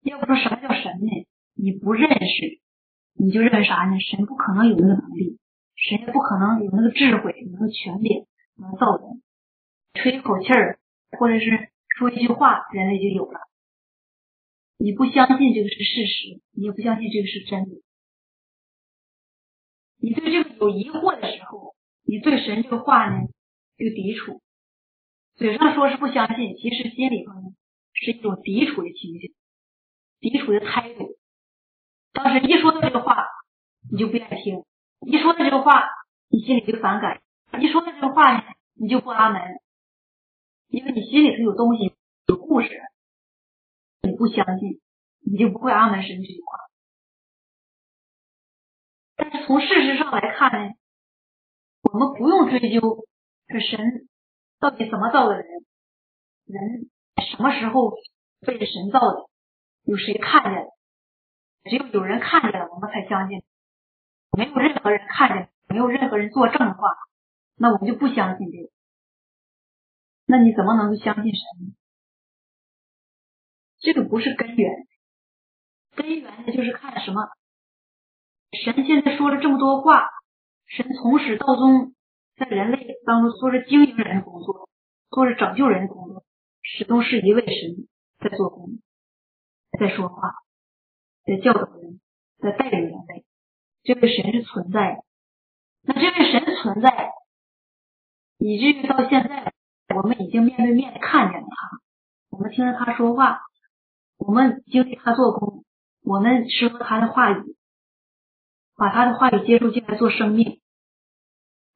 [0.02, 1.26] 要不说什么叫神呢？
[1.54, 2.60] 你不认识，
[3.14, 3.98] 你就认为啥呢？
[4.00, 5.38] 神不可能有那个能力，
[5.76, 9.22] 神也不可能有那个智慧、有那个权柄能造人。
[9.94, 10.78] 吹一口气儿，
[11.18, 11.68] 或者是
[11.98, 13.40] 说一句话，人类就有了。
[14.82, 17.82] 你不相信这个是事实，你也不相信这个是真理。
[19.98, 23.26] 你对这个有疑惑的时候，你对神这个话呢
[23.76, 24.40] 就抵触，
[25.34, 27.54] 嘴上说是不相信，其实心里头呢
[27.92, 29.34] 是一种抵触的情绪，
[30.18, 31.18] 抵触的态度。
[32.14, 33.26] 当时一说到这个话，
[33.92, 34.64] 你就不愿意听；
[35.06, 35.90] 一说到这个话，
[36.30, 37.20] 你心里就反感；
[37.60, 38.42] 一说到这个话呢，
[38.76, 39.42] 你就不阿门，
[40.68, 41.92] 因为你心里头有东西，
[42.28, 42.80] 有故事。
[44.02, 44.80] 你不相信，
[45.20, 46.58] 你就不会阿门神这句话。
[49.16, 50.74] 但是从事实上来看呢，
[51.82, 53.06] 我们不用追究
[53.48, 54.08] 这神
[54.58, 55.44] 到底怎么造的人，
[56.46, 56.90] 人
[57.30, 57.92] 什么时候
[58.40, 59.28] 被神造的，
[59.82, 60.70] 有谁看见了？
[61.64, 63.42] 只有有人看见了，我们才相信。
[64.32, 66.88] 没有任何人看见，没有任何人作证的话，
[67.56, 68.70] 那我们就不相信这个。
[70.24, 71.74] 那你怎么能相信神呢？
[73.80, 74.86] 这个不是根源，
[75.96, 77.28] 根源呢就是看什么？
[78.52, 80.08] 神现在说了这么多话，
[80.66, 81.94] 神从始到终
[82.36, 84.68] 在人类当中做着经营人的工作，
[85.10, 86.24] 做着拯救人的工作，
[86.62, 87.88] 始终是一位神
[88.18, 88.80] 在做工，
[89.78, 90.34] 在说话，
[91.24, 92.00] 在教导人，
[92.38, 93.24] 在带领人类。
[93.82, 95.04] 这位神是存在的，
[95.82, 97.12] 那这位神存在，
[98.36, 99.54] 以至于到现在，
[99.94, 101.80] 我们已经面对面看见了他，
[102.30, 103.40] 我们听着他说话。
[104.20, 105.64] 我们经历他做工，
[106.02, 107.56] 我们说他的话语，
[108.76, 110.60] 把他的话语接受进来做生命，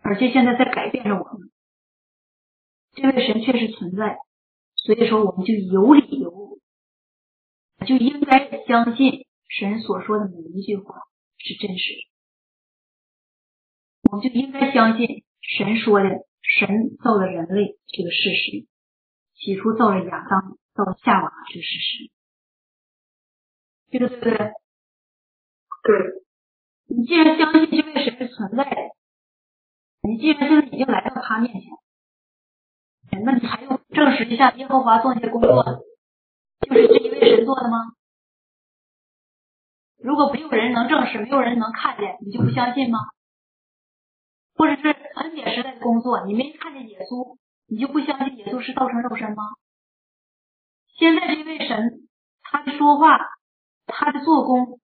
[0.01, 1.51] 而且现在在改变着我们。
[2.93, 4.19] 这位神确实存在，
[4.77, 6.59] 所以说我们就有理由，
[7.87, 10.97] 就应该相信神所说的每一句话
[11.39, 12.11] 是真实的。
[14.11, 16.11] 我们就应该相信神说的，
[16.43, 18.66] 神造了人类这个事实，
[19.35, 22.14] 起初造了亚当，造了夏娃这个事实。
[23.99, 24.33] 对不对？
[25.83, 25.97] 对，
[26.89, 28.77] 你既然相信这位神是存在的，
[30.03, 35.62] 你既然现在已经来到他面前，那你还用证实一下耶和华做那些工作，
[36.61, 37.95] 就是这一位神做的吗？
[39.99, 42.99] 如果没有人能证实，没有人能看见，你就不相信吗？
[44.55, 49.43] 或者是恩典时代的工作，你没看见耶稣，你就不相信耶稣是道成肉身吗？
[50.97, 52.09] 现在这位神，
[52.43, 53.19] 他的说话，
[53.86, 54.81] 他的做工，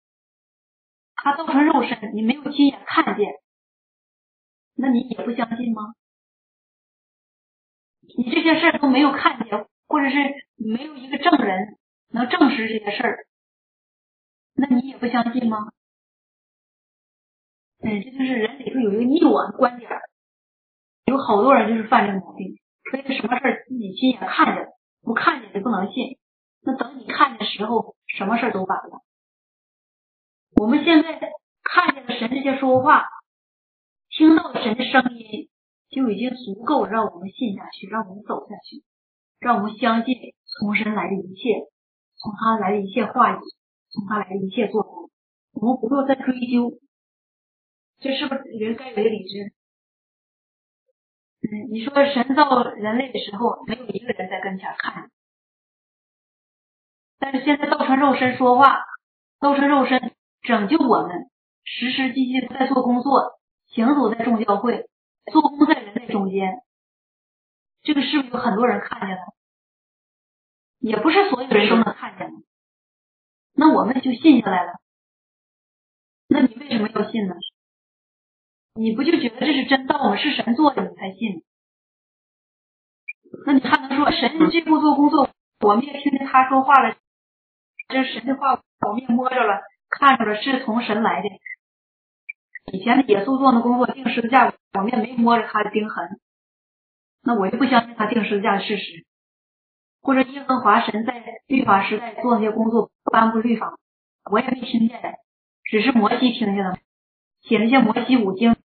[1.15, 3.33] 他造成肉身，你没有亲眼看见，
[4.75, 5.93] 那你也不相信吗？
[8.17, 10.15] 你这些事儿都没有看见，或者是
[10.55, 11.77] 没有一个证人
[12.09, 13.27] 能证实这些事儿。
[14.53, 15.57] 那你也不相信吗？
[17.81, 19.89] 嗯，这就是人里头有一个逆我的观点，
[21.05, 22.57] 有好多人就是犯这个毛病，
[22.91, 24.67] 非得什么事儿自己亲眼看见，
[25.01, 26.17] 不看见就不能信。
[26.61, 29.01] 那等你看见的时候，什么事儿都晚了。
[30.55, 31.19] 我们现在
[31.63, 33.05] 看见了神这些说话，
[34.09, 35.49] 听到神的声音，
[35.89, 38.83] 就已经足够让我们信下去，让我们走下去，
[39.39, 40.15] 让我们相信
[40.45, 41.67] 从神来的一切，
[42.15, 43.39] 从他来的一切话语。
[43.95, 45.09] 从他来的一切做工，
[45.53, 46.81] 我们不用再追究，
[48.01, 49.53] 这是不是人该有的理智？
[51.47, 55.09] 嗯，你说神造人类的时候，没有一个人在跟前看，
[57.19, 58.85] 但是现在造成肉身说话，
[59.39, 61.29] 造成肉身拯救我们，
[61.63, 64.89] 时时积极在做工作，行走在众教会，
[65.31, 66.61] 做工在人类中间，
[67.83, 69.21] 这个是不是有很多人看见了？
[70.79, 72.33] 也不是所有人都能看见的。
[73.53, 74.73] 那我们就信下来了。
[76.27, 77.35] 那你为什么要信呢？
[78.73, 80.17] 你不就觉得这是真道吗？
[80.17, 81.43] 是神做的，你才信。
[83.47, 85.29] 那你还能说神这步做工作，
[85.61, 86.97] 我们也听见他说话了，
[87.87, 91.29] 这神的话我们也摸着了，看着了，是从神来的。
[92.73, 96.19] 以前的耶稣做的工作，钉十字架，我们也没摸着他的钉痕，
[97.23, 99.05] 那我就不相信他钉十字架的事实。
[100.01, 103.77] 或者耶和华神在律法时代做那些工作，颁布律法，
[104.31, 105.15] 我也没听见，
[105.63, 106.77] 只是摩西听见了，
[107.41, 108.55] 写那些摩西五经，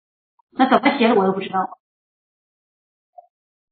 [0.53, 1.79] 那怎么写的我都不知道。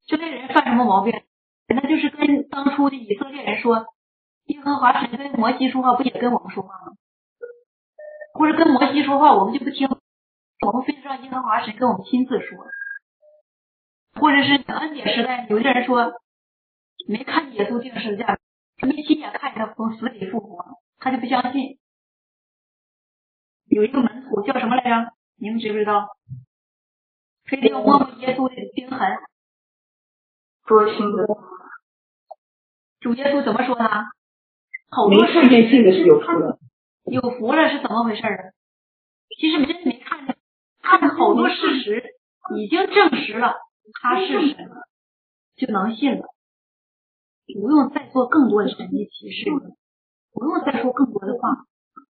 [0.06, 1.22] 这类人犯什么毛病？
[1.68, 3.86] 那就是跟当初的以色列人说，
[4.48, 6.92] 耶和华神跟摩西说话，不也跟我们说话吗？
[8.34, 9.88] 或者跟摩西说话，我们就不听，
[10.66, 12.58] 我们非得让耶和华神跟我们亲自说。
[14.20, 16.20] 或者是恩典时代，有些人说。
[17.06, 18.38] 没看耶稣定十字架，
[18.82, 21.78] 没亲眼看见他从死里复活，他就不相信。
[23.70, 25.12] 有一个门徒叫什么来着？
[25.36, 26.06] 你们知不知道？
[27.44, 29.00] 非得要摸摸耶稣的钉痕。
[30.66, 31.26] 多心的。
[33.00, 33.88] 主耶稣怎么说呢？
[34.90, 36.58] 好没看见信的是有福了。
[37.04, 38.52] 有福了是怎么回事啊？
[39.38, 40.36] 其实真没看见，
[40.82, 42.02] 看见好多事实
[42.56, 43.54] 已经证实了
[44.00, 44.88] 他是神了，
[45.56, 46.26] 就能信了。
[47.46, 49.50] 不用再做更多的神迹奇事，
[50.32, 51.64] 不用再说更多的话，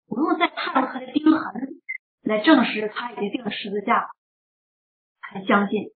[0.08, 1.80] 不用再看到他的钉痕
[2.22, 4.10] 来证实他已经定了十字架，
[5.20, 5.92] 才相信。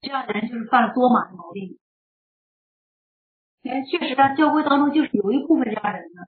[0.00, 1.78] 这样的人就是犯了多马的毛病。
[3.68, 6.22] 哎，确实啊，教会当中就是有一部分这样的人呢，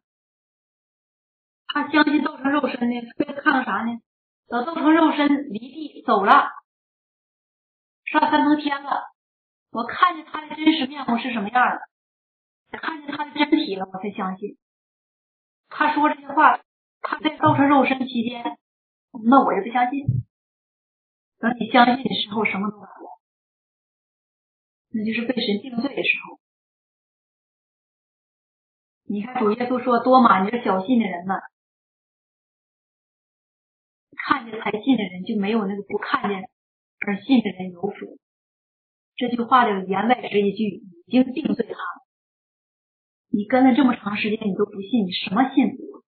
[1.67, 3.99] 他相信造成肉身呢，为了看到啥呢？
[4.47, 6.51] 等造成肉身离地走了，
[8.05, 9.05] 上三层天了。
[9.71, 11.79] 我看见他的真实面目是什么样
[12.73, 14.59] 的，看见他的真体了，我才相信。
[15.69, 16.61] 他说这些话，
[17.01, 18.59] 他在造成肉身期间，
[19.25, 20.05] 那我也不相信。
[21.39, 23.21] 等你相信的时候，什么都晚了，
[24.91, 26.40] 那就是被神定罪的时候。
[29.11, 31.35] 你看主耶稣说：“多玛，你这小信的人呢？
[34.15, 36.49] 看见才信的人，就没有那个不看见
[37.01, 38.21] 而信的人有福。”
[39.19, 42.07] 这句话的言外之一句已经定罪他了。
[43.31, 46.05] 你跟了这么长时间，你都不信，你什么信福？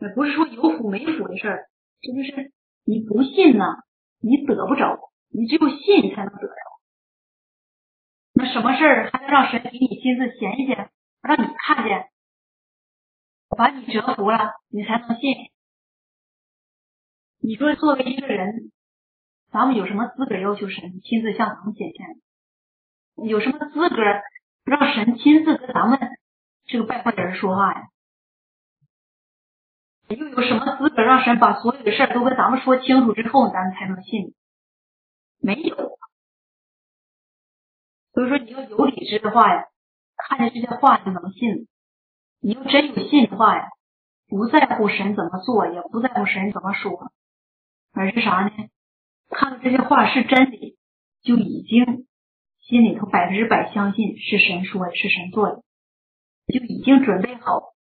[0.00, 1.68] 也不是说有福没福的事儿，
[2.00, 2.54] 这就是
[2.84, 3.66] 你不信呢，
[4.18, 4.98] 你得不着，
[5.28, 6.71] 你只有信才能得着。
[8.52, 10.90] 什么事儿还能让神给你亲自显一显，
[11.22, 12.08] 让你看见，
[13.56, 15.34] 把你折服了，你才能信。
[17.40, 18.70] 你说作为一个人。
[19.50, 23.26] 咱们有什么资格要求神亲自向咱们显现？
[23.28, 23.96] 有什么资格
[24.64, 25.98] 让神亲自跟咱们
[26.64, 27.82] 这个拜坏的人说话呀？
[30.08, 34.32] 又有什么资格让神把所有的事儿都跟咱们说清楚之后，咱们才能信？
[35.38, 35.98] 没有。
[38.12, 39.64] 所以说，你要有理智的话呀，
[40.16, 41.66] 看见这些话就能信；
[42.40, 43.70] 你要真有信的话呀，
[44.28, 47.10] 不在乎神怎么做，也不在乎神怎么说，
[47.92, 48.50] 而是啥呢？
[49.30, 50.76] 看到这些话是真理，
[51.22, 52.06] 就已经
[52.60, 55.62] 心里头百分之百相信是神说的，是神做的，
[56.48, 57.72] 就已经准备好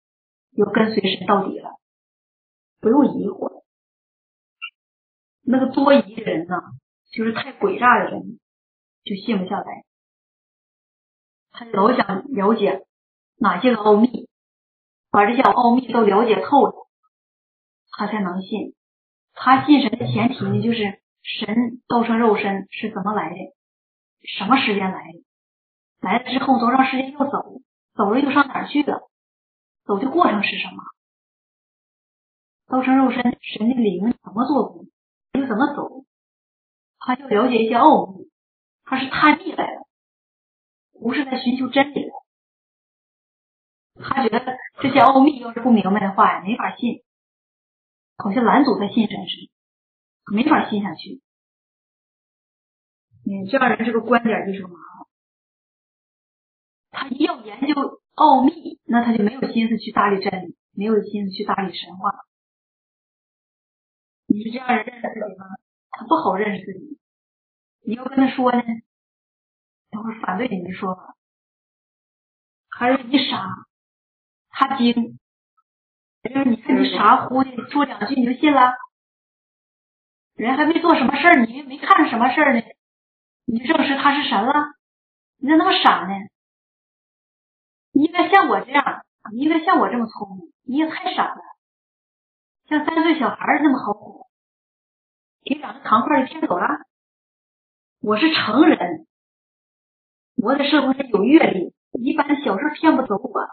[0.51, 1.77] 要跟随神到底了，
[2.79, 3.63] 不用疑惑。
[5.43, 6.55] 那个多疑的人呢，
[7.11, 8.39] 就是太诡诈的人，
[9.03, 9.83] 就信不下来。
[11.51, 12.85] 他老想了解
[13.37, 14.29] 哪些个奥秘，
[15.11, 16.87] 把这些奥秘都了解透了，
[17.91, 18.73] 他才能信。
[19.33, 23.37] 他信神的前提呢，就是神道成肉身是怎么来的，
[24.37, 25.23] 什么时间来的，
[25.99, 27.61] 来了之后多长时间又走，
[27.95, 29.09] 走了又上哪儿去了，
[29.85, 30.83] 走的过程是什么？
[32.67, 34.87] 道成肉身，神的灵怎么做工，
[35.33, 36.05] 又怎么走？
[36.99, 38.29] 他就了解一些奥秘，
[38.83, 39.87] 他是探秘来了。
[41.01, 42.11] 不是在寻求真理，
[43.95, 47.03] 他觉得这些奥秘要是不明白的话呀，没法信，
[48.17, 49.51] 好像拦阻他信神似的，
[50.31, 51.19] 没法信下去。
[53.25, 55.07] 嗯，这样人这个观点就是个麻烦。
[56.91, 57.73] 他一要研究
[58.13, 62.11] 奥秘，那他就没有心思去搭理真理，没有心思去搭理神话。
[64.27, 65.47] 你是这样人认识自己吗？
[65.89, 66.99] 他不好认识自己。
[67.85, 68.61] 你要跟他说呢？
[69.91, 71.15] 他会反对你的说法，
[72.69, 73.45] 还是你傻，
[74.49, 75.19] 他精。
[76.23, 78.73] 你看你傻乎乎的，说两句你就信了？
[80.35, 82.61] 人还没做什么事儿，你没看什么事儿呢，
[83.45, 84.53] 你就证实他是神了？
[85.37, 86.13] 你咋那么傻呢？
[87.91, 91.41] 你应该像我这样，你应该像我这么聪明，你也太傻了，
[92.69, 94.27] 像三岁小孩那么好哄，
[95.43, 96.67] 给两个糖块就骗走了。
[97.99, 99.05] 我是成人。
[100.41, 103.47] 我在社会上有阅历，一般小事骗不走我。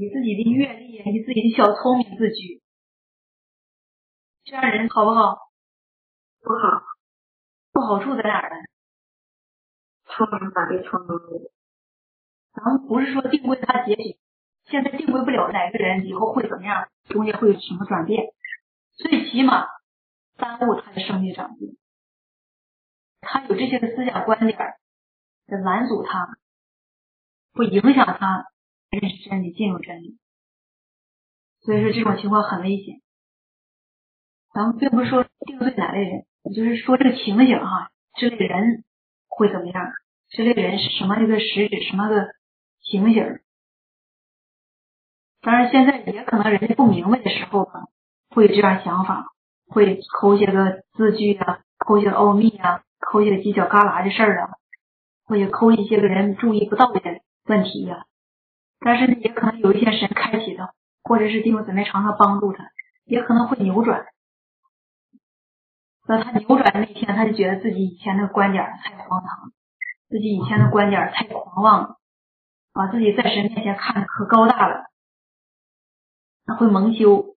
[0.00, 2.62] 以自己的阅历，以自己的小聪明自居，
[4.44, 5.50] 这样人好不好？
[6.40, 6.82] 不好，
[7.72, 8.56] 不好处在哪儿呢？
[10.06, 11.52] 聪明反被聪明误。
[12.54, 14.18] 咱们不是说定位他结局，
[14.64, 18.32] 现在定位不了哪个人以后会怎么样，中间会有什么转变，
[18.94, 19.66] 最起码
[20.38, 21.76] 耽误他的生命长进。
[23.20, 24.56] 他有这些个思想观点。
[25.46, 26.38] 在拦阻他，
[27.54, 28.46] 会影响他
[28.90, 30.18] 认识真理、进入真理。
[31.60, 33.00] 所以说这种情况很危险。
[34.52, 38.84] 咱们并不是说定罪哪类人，就是说这个情形哈，这类人
[39.28, 39.90] 会怎么样？
[40.28, 41.82] 这类人是什么一个实质？
[41.82, 42.28] 什么个
[42.82, 43.40] 情形？
[45.40, 47.88] 当然，现在也可能人家不明白的时候吧，
[48.30, 49.26] 会有这样想法，
[49.68, 54.50] 会抠些个字句啊，抠些奥秘啊，抠些个犄角旮旯的事儿啊。
[55.24, 57.00] 或者抠一些个人注意不到的
[57.46, 58.06] 问题呀，
[58.80, 62.64] 但是也可能有一些神开启的，或者是弟兄姊妹常常帮助他，
[63.04, 64.06] 也可能会扭转。
[66.06, 69.52] 那他扭转的那天，他就觉得自己以前的观点太荒唐，
[70.08, 71.96] 自己以前的观点太狂妄了，
[72.72, 74.90] 把自己在神面前看的可高大了，
[76.44, 77.33] 他会蒙羞。